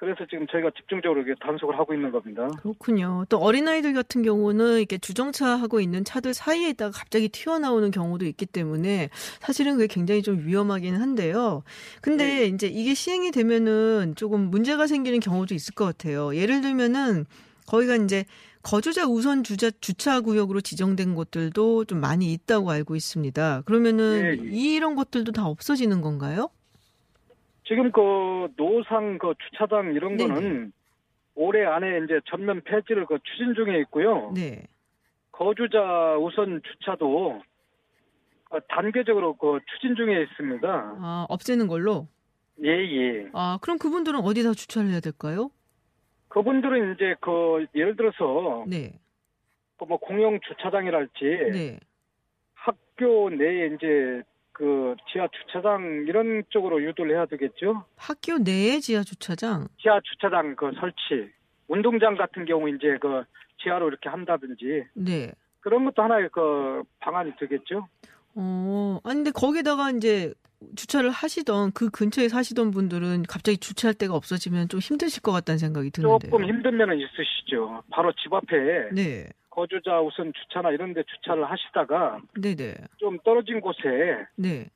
그래서 0.00 0.24
지금 0.30 0.46
저희가 0.46 0.70
집중적으로 0.74 1.20
이게 1.20 1.34
단속을 1.40 1.78
하고 1.78 1.92
있는 1.92 2.10
겁니다. 2.10 2.48
그렇군요. 2.62 3.26
또 3.28 3.36
어린아이들 3.36 3.92
같은 3.92 4.22
경우는 4.22 4.78
이렇게 4.78 4.96
주정차하고 4.96 5.78
있는 5.78 6.04
차들 6.04 6.32
사이에 6.32 6.70
있다가 6.70 6.90
갑자기 6.90 7.28
튀어나오는 7.28 7.90
경우도 7.90 8.24
있기 8.24 8.46
때문에 8.46 9.10
사실은 9.40 9.74
그게 9.74 9.86
굉장히 9.86 10.22
좀 10.22 10.38
위험하긴 10.46 10.96
한데요. 10.96 11.64
근데 12.00 12.24
네. 12.24 12.46
이제 12.46 12.66
이게 12.66 12.94
시행이 12.94 13.30
되면은 13.30 14.14
조금 14.16 14.50
문제가 14.50 14.86
생기는 14.86 15.20
경우도 15.20 15.54
있을 15.54 15.74
것 15.74 15.84
같아요. 15.84 16.34
예를 16.34 16.62
들면은 16.62 17.26
거기가 17.66 17.96
이제 17.96 18.24
거주자 18.62 19.06
우선 19.06 19.44
주자 19.44 19.70
주차 19.82 20.22
구역으로 20.22 20.62
지정된 20.62 21.14
곳들도 21.14 21.84
좀 21.84 22.00
많이 22.00 22.32
있다고 22.32 22.70
알고 22.70 22.96
있습니다. 22.96 23.64
그러면은 23.66 24.22
예, 24.24 24.44
예. 24.44 24.50
이런 24.50 24.94
것들도 24.94 25.32
다 25.32 25.46
없어지는 25.46 26.00
건가요? 26.00 26.48
지금 27.70 27.92
그 27.92 28.48
노상 28.56 29.16
그 29.18 29.32
주차장 29.44 29.94
이런 29.94 30.16
네네. 30.16 30.34
거는 30.34 30.72
올해 31.36 31.64
안에 31.64 32.00
이제 32.04 32.20
전면 32.26 32.60
폐지를 32.62 33.06
그 33.06 33.20
추진 33.22 33.54
중에 33.54 33.78
있고요. 33.82 34.32
네. 34.34 34.64
거주자 35.30 36.16
우선 36.18 36.60
주차도 36.64 37.40
어, 38.50 38.58
단계적으로 38.68 39.34
그 39.36 39.60
추진 39.72 39.94
중에 39.94 40.20
있습니다. 40.22 40.68
아, 40.68 41.26
없애는 41.28 41.68
걸로? 41.68 42.08
예, 42.64 42.70
예. 42.70 43.28
아, 43.34 43.58
그럼 43.62 43.78
그분들은 43.78 44.18
어디다 44.18 44.52
주차를 44.54 44.90
해야 44.90 44.98
될까요? 44.98 45.52
그분들은 46.26 46.94
이제 46.94 47.14
그 47.20 47.66
예를 47.76 47.94
들어서 47.94 48.64
네. 48.66 48.98
그 49.78 49.84
뭐 49.84 49.96
공영 49.96 50.40
주차장이랄지 50.40 51.24
네. 51.52 51.80
학교 52.54 53.30
내에 53.30 53.68
이제 53.68 54.22
그 54.60 54.94
지하 55.10 55.26
주차장 55.28 56.04
이런 56.06 56.42
쪽으로 56.50 56.82
유도를 56.82 57.16
해야 57.16 57.24
되겠죠. 57.24 57.86
학교 57.96 58.36
내에 58.36 58.78
지하 58.80 59.02
주차장. 59.02 59.68
지하 59.80 59.98
주차장 60.04 60.54
그 60.54 60.70
설치, 60.78 61.32
운동장 61.66 62.14
같은 62.14 62.44
경우 62.44 62.68
이제 62.68 62.98
그 63.00 63.24
지하로 63.62 63.88
이렇게 63.88 64.10
한다든지 64.10 64.84
네. 64.92 65.32
그런 65.60 65.86
것도 65.86 66.02
하나의 66.02 66.28
그 66.30 66.82
방안이 66.98 67.32
되겠죠. 67.40 67.88
어, 68.34 69.00
아니 69.02 69.16
근데 69.16 69.30
거기다가 69.30 69.92
이제 69.92 70.34
주차를 70.76 71.08
하시던 71.08 71.72
그 71.72 71.88
근처에 71.88 72.28
사시던 72.28 72.70
분들은 72.70 73.22
갑자기 73.30 73.56
주차할 73.56 73.94
데가 73.94 74.14
없어지면 74.14 74.68
좀 74.68 74.78
힘드실 74.80 75.22
것 75.22 75.32
같다는 75.32 75.56
생각이 75.56 75.90
드는데요. 75.90 76.18
조금 76.30 76.44
힘든 76.46 76.76
면은 76.76 76.98
있으시죠. 76.98 77.82
바로 77.90 78.12
집 78.12 78.34
앞에 78.34 78.90
네. 78.92 79.26
거주자 79.50 80.00
우선 80.00 80.32
주차나 80.32 80.70
이런 80.70 80.94
데 80.94 81.02
주차를 81.02 81.44
하시다가 81.50 82.20
네, 82.40 82.54
네. 82.54 82.74
좀 82.96 83.18
떨어진 83.24 83.60
곳에 83.60 84.26
네. 84.36 84.70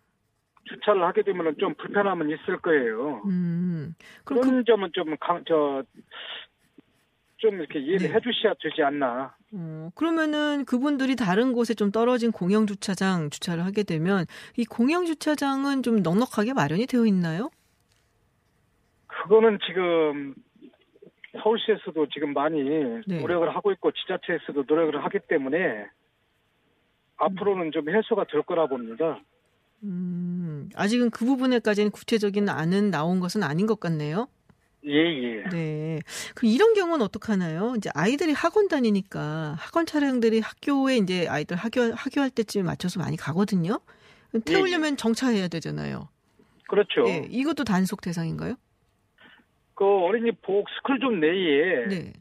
주차를 0.64 1.02
하게 1.04 1.22
되면은 1.22 1.56
좀 1.58 1.74
불편함은 1.74 2.30
있을 2.30 2.58
거예요. 2.58 3.22
음. 3.26 3.94
그럼 4.24 4.42
그런 4.42 4.58
그, 4.58 4.64
점은 4.64 4.90
좀 4.92 5.16
강, 5.20 5.44
저, 5.46 5.82
좀 7.36 7.54
이렇게 7.56 7.78
이해를 7.78 8.08
네. 8.08 8.14
해주셔야 8.14 8.54
되지 8.60 8.82
않나. 8.82 9.34
어, 9.52 9.90
그러면은 9.94 10.64
그분들이 10.64 11.14
다른 11.16 11.52
곳에 11.52 11.74
좀 11.74 11.92
떨어진 11.92 12.32
공영 12.32 12.66
주차장 12.66 13.30
주차를 13.30 13.64
하게 13.64 13.82
되면 13.82 14.24
이 14.56 14.64
공영 14.64 15.04
주차장은 15.04 15.82
좀 15.82 16.02
넉넉하게 16.02 16.54
마련이 16.54 16.86
되어 16.86 17.04
있나요? 17.06 17.50
그거는 19.06 19.58
지금 19.66 20.34
서울시에서도 21.42 22.08
지금 22.12 22.32
많이 22.32 22.62
네. 22.62 23.20
노력을 23.20 23.54
하고 23.54 23.72
있고 23.72 23.90
지자체에서도 23.92 24.64
노력을 24.66 25.04
하기 25.04 25.18
때문에 25.28 25.86
앞으로는 27.16 27.72
좀 27.72 27.88
해소가 27.88 28.24
될 28.30 28.42
거라 28.42 28.66
봅니다. 28.66 29.20
음. 29.82 30.68
아직은 30.74 31.10
그 31.10 31.24
부분에까지는 31.24 31.90
구체적인 31.90 32.48
안은 32.48 32.90
나온 32.90 33.20
것은 33.20 33.42
아닌 33.42 33.66
것 33.66 33.80
같네요. 33.80 34.28
예, 34.86 34.92
예. 34.92 35.44
네. 35.50 36.00
그럼 36.34 36.52
이런 36.52 36.74
경우는 36.74 37.04
어떡하나요? 37.04 37.74
이제 37.76 37.90
아이들이 37.94 38.32
학원 38.32 38.68
다니니까 38.68 39.56
학원 39.58 39.86
차량들이 39.86 40.40
학교에 40.40 40.98
이제 40.98 41.26
아이들 41.26 41.56
학교, 41.56 41.80
학교할 41.94 42.30
때쯤에 42.30 42.62
맞춰서 42.62 43.00
많이 43.00 43.16
가거든요. 43.16 43.80
태우려면 44.44 44.96
정차해야 44.96 45.48
되잖아요. 45.48 46.08
그렇죠. 46.68 47.04
예, 47.06 47.26
이것도 47.30 47.64
단속 47.64 48.00
대상인가요? 48.00 48.56
그 49.74 49.84
어린이 49.84 50.32
보호 50.32 50.64
스쿨존 50.76 51.20
내에 51.20 51.86
네. 51.88 52.12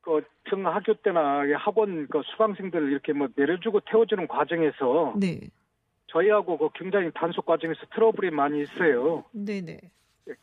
그 0.00 0.20
등 0.48 0.66
학교 0.66 0.94
때나 0.94 1.42
학원 1.56 2.06
그 2.08 2.22
수강생들 2.24 2.90
이렇게 2.90 3.12
뭐 3.12 3.28
내려주고 3.34 3.80
태워주는 3.80 4.26
과정에서 4.28 5.14
네. 5.18 5.40
저희하고 6.06 6.56
그 6.58 6.68
굉장히 6.74 7.10
단속 7.14 7.46
과정에서 7.46 7.80
트러블이 7.94 8.30
많이 8.30 8.62
있어요. 8.62 9.24
네네. 9.32 9.78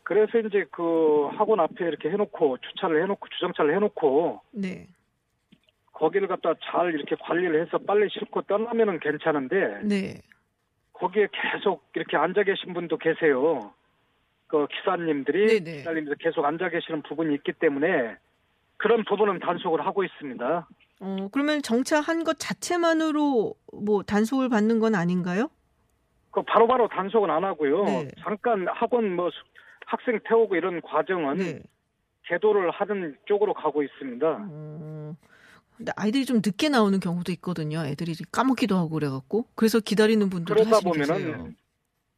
그래서 0.04 0.40
이제 0.40 0.66
그 0.72 1.28
학원 1.34 1.60
앞에 1.60 1.86
이렇게 1.86 2.10
해놓고 2.10 2.58
주차를 2.58 3.04
해놓고 3.04 3.28
주정차를 3.30 3.76
해놓고 3.76 4.42
네. 4.52 4.88
거기를 5.92 6.28
갖다 6.28 6.54
잘 6.64 6.94
이렇게 6.94 7.16
관리를 7.16 7.62
해서 7.62 7.78
빨리 7.78 8.10
싣고 8.10 8.44
떠나면은 8.44 9.00
괜찮은데 9.00 9.82
네. 9.84 10.22
거기에 10.94 11.28
계속 11.32 11.86
이렇게 11.96 12.18
앉아 12.18 12.44
계신 12.44 12.74
분도 12.74 12.98
계세요. 12.98 13.74
그 14.54 14.68
기사님들이 14.68 15.64
네네. 15.64 15.78
기사님들 15.80 16.16
계속 16.20 16.46
앉아 16.46 16.70
계시는 16.70 17.02
부분이 17.02 17.34
있기 17.38 17.54
때문에 17.54 18.16
그런 18.78 19.04
부분은 19.04 19.40
단속을 19.40 19.84
하고 19.84 20.04
있습니다. 20.04 20.68
어, 21.00 21.28
그러면 21.32 21.64
정차한 21.64 22.24
것 22.24 22.38
자체만으로 22.38 23.56
뭐 23.74 24.04
단속을 24.04 24.50
받는 24.50 24.78
건 24.78 24.94
아닌가요? 24.94 25.50
그 26.30 26.44
바로바로 26.44 26.88
단속은 26.90 27.32
안 27.32 27.44
하고요. 27.44 27.84
네. 27.86 28.08
잠깐 28.20 28.68
학원 28.70 29.16
뭐 29.16 29.32
수- 29.32 29.38
학생 29.88 30.20
태우고 30.24 30.56
이런 30.56 30.82
과정은 30.82 31.38
네. 31.38 31.60
계도를 32.28 32.70
하는 32.70 33.18
쪽으로 33.26 33.56
가고 33.56 33.82
있습니다. 33.82 34.38
어, 34.40 35.16
근데 35.78 35.92
아이들이 35.96 36.26
좀 36.26 36.38
늦게 36.46 36.70
나오는 36.70 37.00
경우도 37.00 37.32
있거든요. 37.34 37.80
애들이 37.88 38.14
까먹기도 38.32 38.78
하고 38.78 38.90
그래갖고. 38.90 39.48
그래서 39.56 39.80
기다리는 39.80 40.30
분들도 40.30 40.64
그러다 40.64 40.92
계세요. 40.92 41.50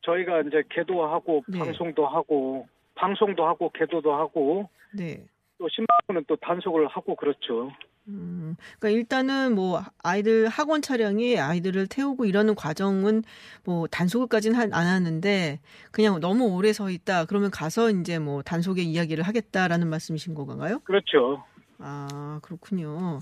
저희가 0.05 0.41
이제 0.41 0.63
계도하고 0.69 1.43
네. 1.47 1.59
방송도 1.59 2.05
하고 2.07 2.67
방송도 2.95 3.45
하고 3.45 3.71
계도도 3.73 4.13
하고 4.13 4.69
네. 4.93 5.25
또 5.57 5.67
신문은 5.69 6.25
또 6.27 6.35
단속을 6.37 6.87
하고 6.87 7.15
그렇죠. 7.15 7.71
음, 8.07 8.55
그러니까 8.79 8.99
일단은 8.99 9.55
뭐 9.55 9.81
아이들 10.03 10.47
학원 10.47 10.83
차량이 10.83 11.39
아이들을 11.39 11.87
태우고 11.87 12.25
이러는 12.25 12.53
과정은 12.53 13.23
뭐 13.63 13.87
단속을까지는 13.87 14.55
한- 14.59 14.73
안 14.73 14.85
하는데 14.85 15.59
그냥 15.91 16.19
너무 16.19 16.45
오래 16.55 16.71
서 16.71 16.91
있다 16.91 17.25
그러면 17.25 17.49
가서 17.49 17.89
이제 17.89 18.19
뭐 18.19 18.43
단속의 18.43 18.85
이야기를 18.85 19.23
하겠다라는 19.23 19.89
말씀이신 19.89 20.35
건가요? 20.35 20.79
그렇죠. 20.83 21.43
아 21.79 22.39
그렇군요. 22.43 23.19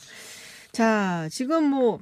자 0.73 1.27
지금 1.29 1.69
뭐 1.69 1.99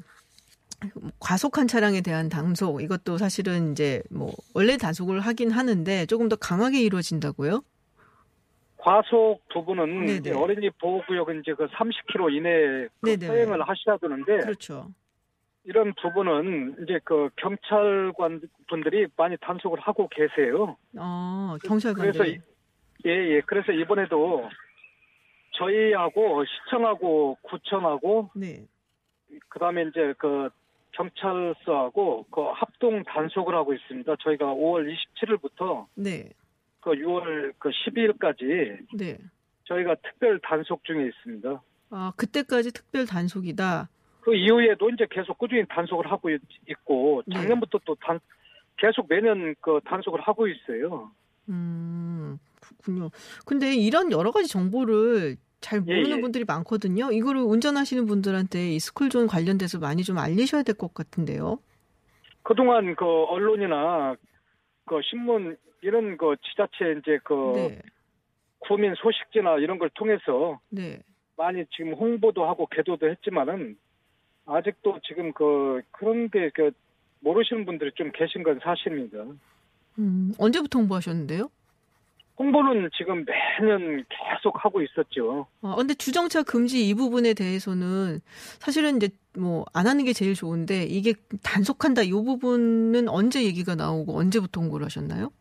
과속한 1.20 1.68
차량에 1.68 2.02
대한 2.02 2.30
단속 2.30 2.82
이것도 2.82 3.18
사실은 3.18 3.72
이제 3.72 4.02
뭐 4.10 4.32
원래 4.54 4.78
단속을 4.78 5.20
하긴 5.22 5.52
하는데 5.52 6.06
조금 6.08 6.30
더 6.30 6.36
강하게 6.36 6.82
이루어진다고요? 6.82 7.62
과속 8.78 9.42
부분은 9.50 10.06
네네. 10.06 10.14
이제 10.18 10.32
어린이 10.34 10.70
보호구역은 10.72 11.42
이제 11.42 11.54
그 11.54 11.68
30km 11.68 12.34
이내에 12.34 12.88
그 13.02 13.06
네네. 13.10 13.28
서행을 13.28 13.62
하셔야 13.62 13.98
되는데 13.98 14.38
그렇죠. 14.40 14.92
이런 15.64 15.94
부분은 16.02 16.78
이제 16.84 17.00
그 17.04 17.30
경찰관 17.36 18.42
분들이 18.68 19.06
많이 19.16 19.38
단속을 19.38 19.80
하고 19.80 20.10
계세요. 20.10 20.76
어 20.98 21.58
그래서 21.60 21.68
경찰관들이 21.68 22.32
이- 22.32 22.40
예, 23.08 23.36
예. 23.36 23.42
그래서 23.46 23.72
이번에도 23.72 24.50
저희하고 25.60 26.44
시청하고 26.46 27.38
구청하고 27.44 28.32
네. 28.36 28.66
그다음에 29.50 29.84
이제 29.84 30.14
그 30.18 30.50
경찰서하고 30.92 32.26
그 32.32 32.42
합동 32.54 33.04
단속을 33.04 33.56
하고 33.56 33.74
있습니다. 33.74 34.16
저희가 34.22 34.46
5월 34.54 34.94
27일부터 34.94 35.86
네. 35.96 36.30
그 36.82 36.92
6월 36.92 37.54
그 37.58 37.70
12일까지 37.70 38.86
네. 38.98 39.18
저희가 39.66 39.96
특별 39.96 40.40
단속 40.40 40.84
중에 40.84 41.08
있습니다. 41.08 41.62
아, 41.92 42.14
그때까지 42.18 42.72
특별 42.72 43.06
단속이다. 43.06 43.90
그 44.22 44.36
이후에도 44.36 44.90
이제 44.90 45.06
계속 45.10 45.38
꾸준히 45.38 45.66
단속을 45.68 46.12
하고 46.12 46.30
있- 46.30 46.42
있고 46.70 47.24
네. 47.26 47.36
작년부터 47.36 47.80
또 47.86 47.96
단, 47.96 48.20
계속 48.78 49.08
매년 49.10 49.56
그 49.62 49.80
단속을 49.86 50.22
하고 50.22 50.48
있어요. 50.48 51.12
음, 51.50 52.38
그렇군요. 52.60 53.10
근데 53.46 53.74
이런 53.76 54.12
여러 54.12 54.32
가지 54.32 54.48
정보를 54.48 55.38
잘 55.62 55.82
예, 55.88 55.96
모르는 55.96 56.18
예. 56.18 56.22
분들이 56.22 56.44
많거든요. 56.46 57.12
이거를 57.12 57.42
운전하시는 57.42 58.06
분들한테 58.06 58.72
이 58.72 58.80
스쿨존 58.80 59.28
관련돼서 59.28 59.80
많이 59.80 60.04
좀 60.04 60.18
알리셔야 60.18 60.64
될 60.64 60.76
것 60.76 60.94
같은데요. 60.94 61.60
그동안 62.44 62.96
그 62.96 63.06
언론이나 63.06 64.16
그 64.86 65.00
신문 65.04 65.58
이런 65.82 66.18
그 66.18 66.36
지자체 66.50 67.00
이제 67.00 67.20
그 67.24 67.54
네. 67.56 67.82
구민 68.60 68.94
소식지나 68.96 69.58
이런 69.58 69.80
걸 69.80 69.90
통해서 69.94 70.60
네. 70.70 71.00
많이 71.38 71.64
지금 71.76 71.94
홍보도 71.94 72.46
하고 72.46 72.68
계도도 72.68 73.10
했지만은 73.10 73.78
아직도 74.46 75.00
지금 75.04 75.32
그 75.34 75.82
그런 75.92 76.30
게 76.30 76.50
그 76.54 76.72
모르시는 77.22 77.66
분들이 77.66 77.92
좀 77.96 78.12
계신 78.12 78.44
건 78.44 78.60
사실입니다. 78.64 79.20
음, 80.00 80.34
언제부터 80.38 80.80
홍보하셨는데요? 80.80 81.50
홍보는 82.42 82.90
지금 82.98 83.24
매년 83.60 84.04
계속 84.10 84.64
하고 84.66 84.82
있었죠. 84.82 85.46
아, 85.62 85.76
근데 85.76 85.94
주정차 85.94 86.42
금지 86.44 86.88
이 86.90 86.94
부분에 86.96 87.34
대해서는 87.36 88.20
사실은 88.60 88.98
이제 88.98 89.10
뭐 89.38 89.64
안 89.74 89.86
하는 89.88 90.04
게 90.06 90.12
제일 90.14 90.34
좋은데 90.34 90.84
이게 90.84 91.14
단속한다 91.44 92.02
이 92.02 92.12
부분은 92.12 93.08
언제 93.08 93.44
얘기가 93.44 93.76
나오고 93.76 94.18
언제부터 94.18 94.60
홍보를 94.62 94.86
하셨나요? 94.86 95.32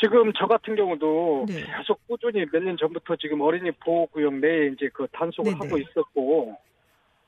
지금 0.00 0.32
저 0.38 0.46
같은 0.46 0.74
경우도 0.76 1.44
네. 1.46 1.54
계속 1.76 2.06
꾸준히 2.08 2.46
몇 2.50 2.62
년 2.64 2.76
전부터 2.78 3.16
지금 3.16 3.42
어린이 3.42 3.70
보호구역 3.72 4.34
내에 4.36 4.68
이제 4.68 4.88
그 4.94 5.06
단속을 5.12 5.52
네네. 5.52 5.64
하고 5.66 5.78
있었고 5.78 6.56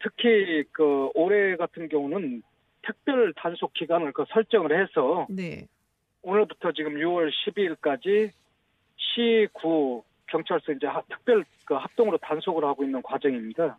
특히 0.02 0.64
그 0.72 1.10
올해 1.14 1.56
같은 1.56 1.88
경우는 1.88 2.42
특별 2.84 3.32
단속 3.36 3.74
기간을 3.74 4.12
그 4.12 4.24
설정을 4.32 4.80
해서 4.82 5.26
네. 5.28 5.66
오늘부터 6.22 6.72
지금 6.72 6.94
6월 6.94 7.30
12일까지 7.46 8.30
시구 9.14 10.02
경찰서 10.26 10.72
이제 10.72 10.86
하- 10.86 11.02
특별 11.08 11.44
그 11.64 11.74
합동으로 11.74 12.18
단속을 12.18 12.64
하고 12.64 12.84
있는 12.84 13.02
과정입니다. 13.02 13.76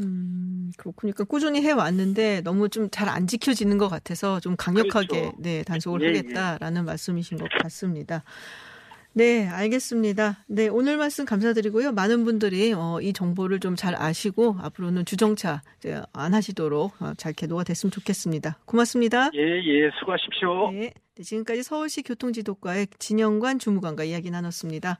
음, 0.00 0.72
그렇군요. 0.76 1.12
그러니까 1.12 1.24
꾸준히 1.24 1.62
해왔는데 1.62 2.40
너무 2.42 2.68
좀 2.68 2.88
잘 2.90 3.08
안 3.08 3.26
지켜지는 3.28 3.78
것 3.78 3.88
같아서 3.88 4.40
좀 4.40 4.56
강력하게 4.56 5.06
그렇죠. 5.06 5.32
네, 5.38 5.62
단속을 5.62 6.02
예, 6.02 6.06
하겠다라는 6.18 6.84
말씀이신 6.84 7.38
것 7.38 7.48
같습니다. 7.62 8.24
네, 9.16 9.46
알겠습니다. 9.46 10.44
네, 10.48 10.66
오늘 10.66 10.96
말씀 10.96 11.24
감사드리고요. 11.24 11.92
많은 11.92 12.24
분들이 12.24 12.72
어, 12.72 12.98
이 13.00 13.12
정보를 13.12 13.60
좀 13.60 13.74
잘 13.76 13.94
아시고 13.96 14.56
앞으로는 14.60 15.04
주정차 15.04 15.62
이제 15.78 16.00
안 16.12 16.32
하시도록 16.34 16.92
어, 17.02 17.12
잘 17.16 17.32
계도가 17.32 17.64
됐으면 17.64 17.90
좋겠습니다. 17.90 18.58
고맙습니다. 18.66 19.30
예, 19.34 19.40
예, 19.40 19.90
수고하십시오. 19.98 20.70
네, 20.72 20.92
네, 21.16 21.22
지금까지 21.22 21.62
서울시 21.62 22.02
교통지도과의 22.02 22.88
진영관 22.98 23.58
주무관과 23.58 24.04
이야기 24.04 24.30
나눴습니다. 24.30 24.98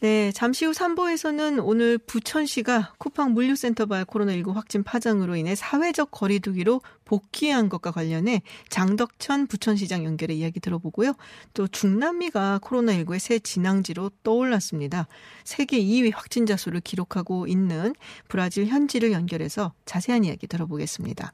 네, 0.00 0.32
잠시 0.32 0.64
후 0.64 0.72
3부에서는 0.72 1.60
오늘 1.62 1.98
부천시가 1.98 2.94
쿠팡 2.96 3.34
물류센터발 3.34 4.06
코로나19 4.06 4.54
확진 4.54 4.82
파장으로 4.82 5.36
인해 5.36 5.54
사회적 5.54 6.10
거리두기로 6.10 6.80
복귀한 7.04 7.68
것과 7.68 7.90
관련해 7.90 8.40
장덕천 8.70 9.46
부천시장 9.46 10.06
연결해 10.06 10.34
이야기 10.34 10.58
들어보고요. 10.58 11.12
또 11.52 11.68
중남미가 11.68 12.60
코로나19의 12.62 13.18
새 13.18 13.38
진앙지로 13.38 14.10
떠올랐습니다. 14.22 15.06
세계 15.44 15.78
2위 15.78 16.14
확진자 16.14 16.56
수를 16.56 16.80
기록하고 16.80 17.46
있는 17.46 17.94
브라질 18.26 18.68
현지를 18.68 19.12
연결해서 19.12 19.74
자세한 19.84 20.24
이야기 20.24 20.46
들어보겠습니다. 20.46 21.30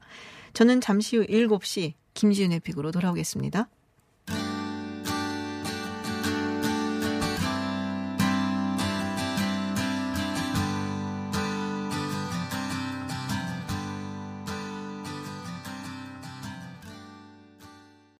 저는 0.51 0.81
잠시 0.81 1.15
후 1.15 1.25
7시 1.25 1.93
김지윤의 2.15 2.59
픽으로 2.59 2.91
돌아오겠습니다. 2.91 3.69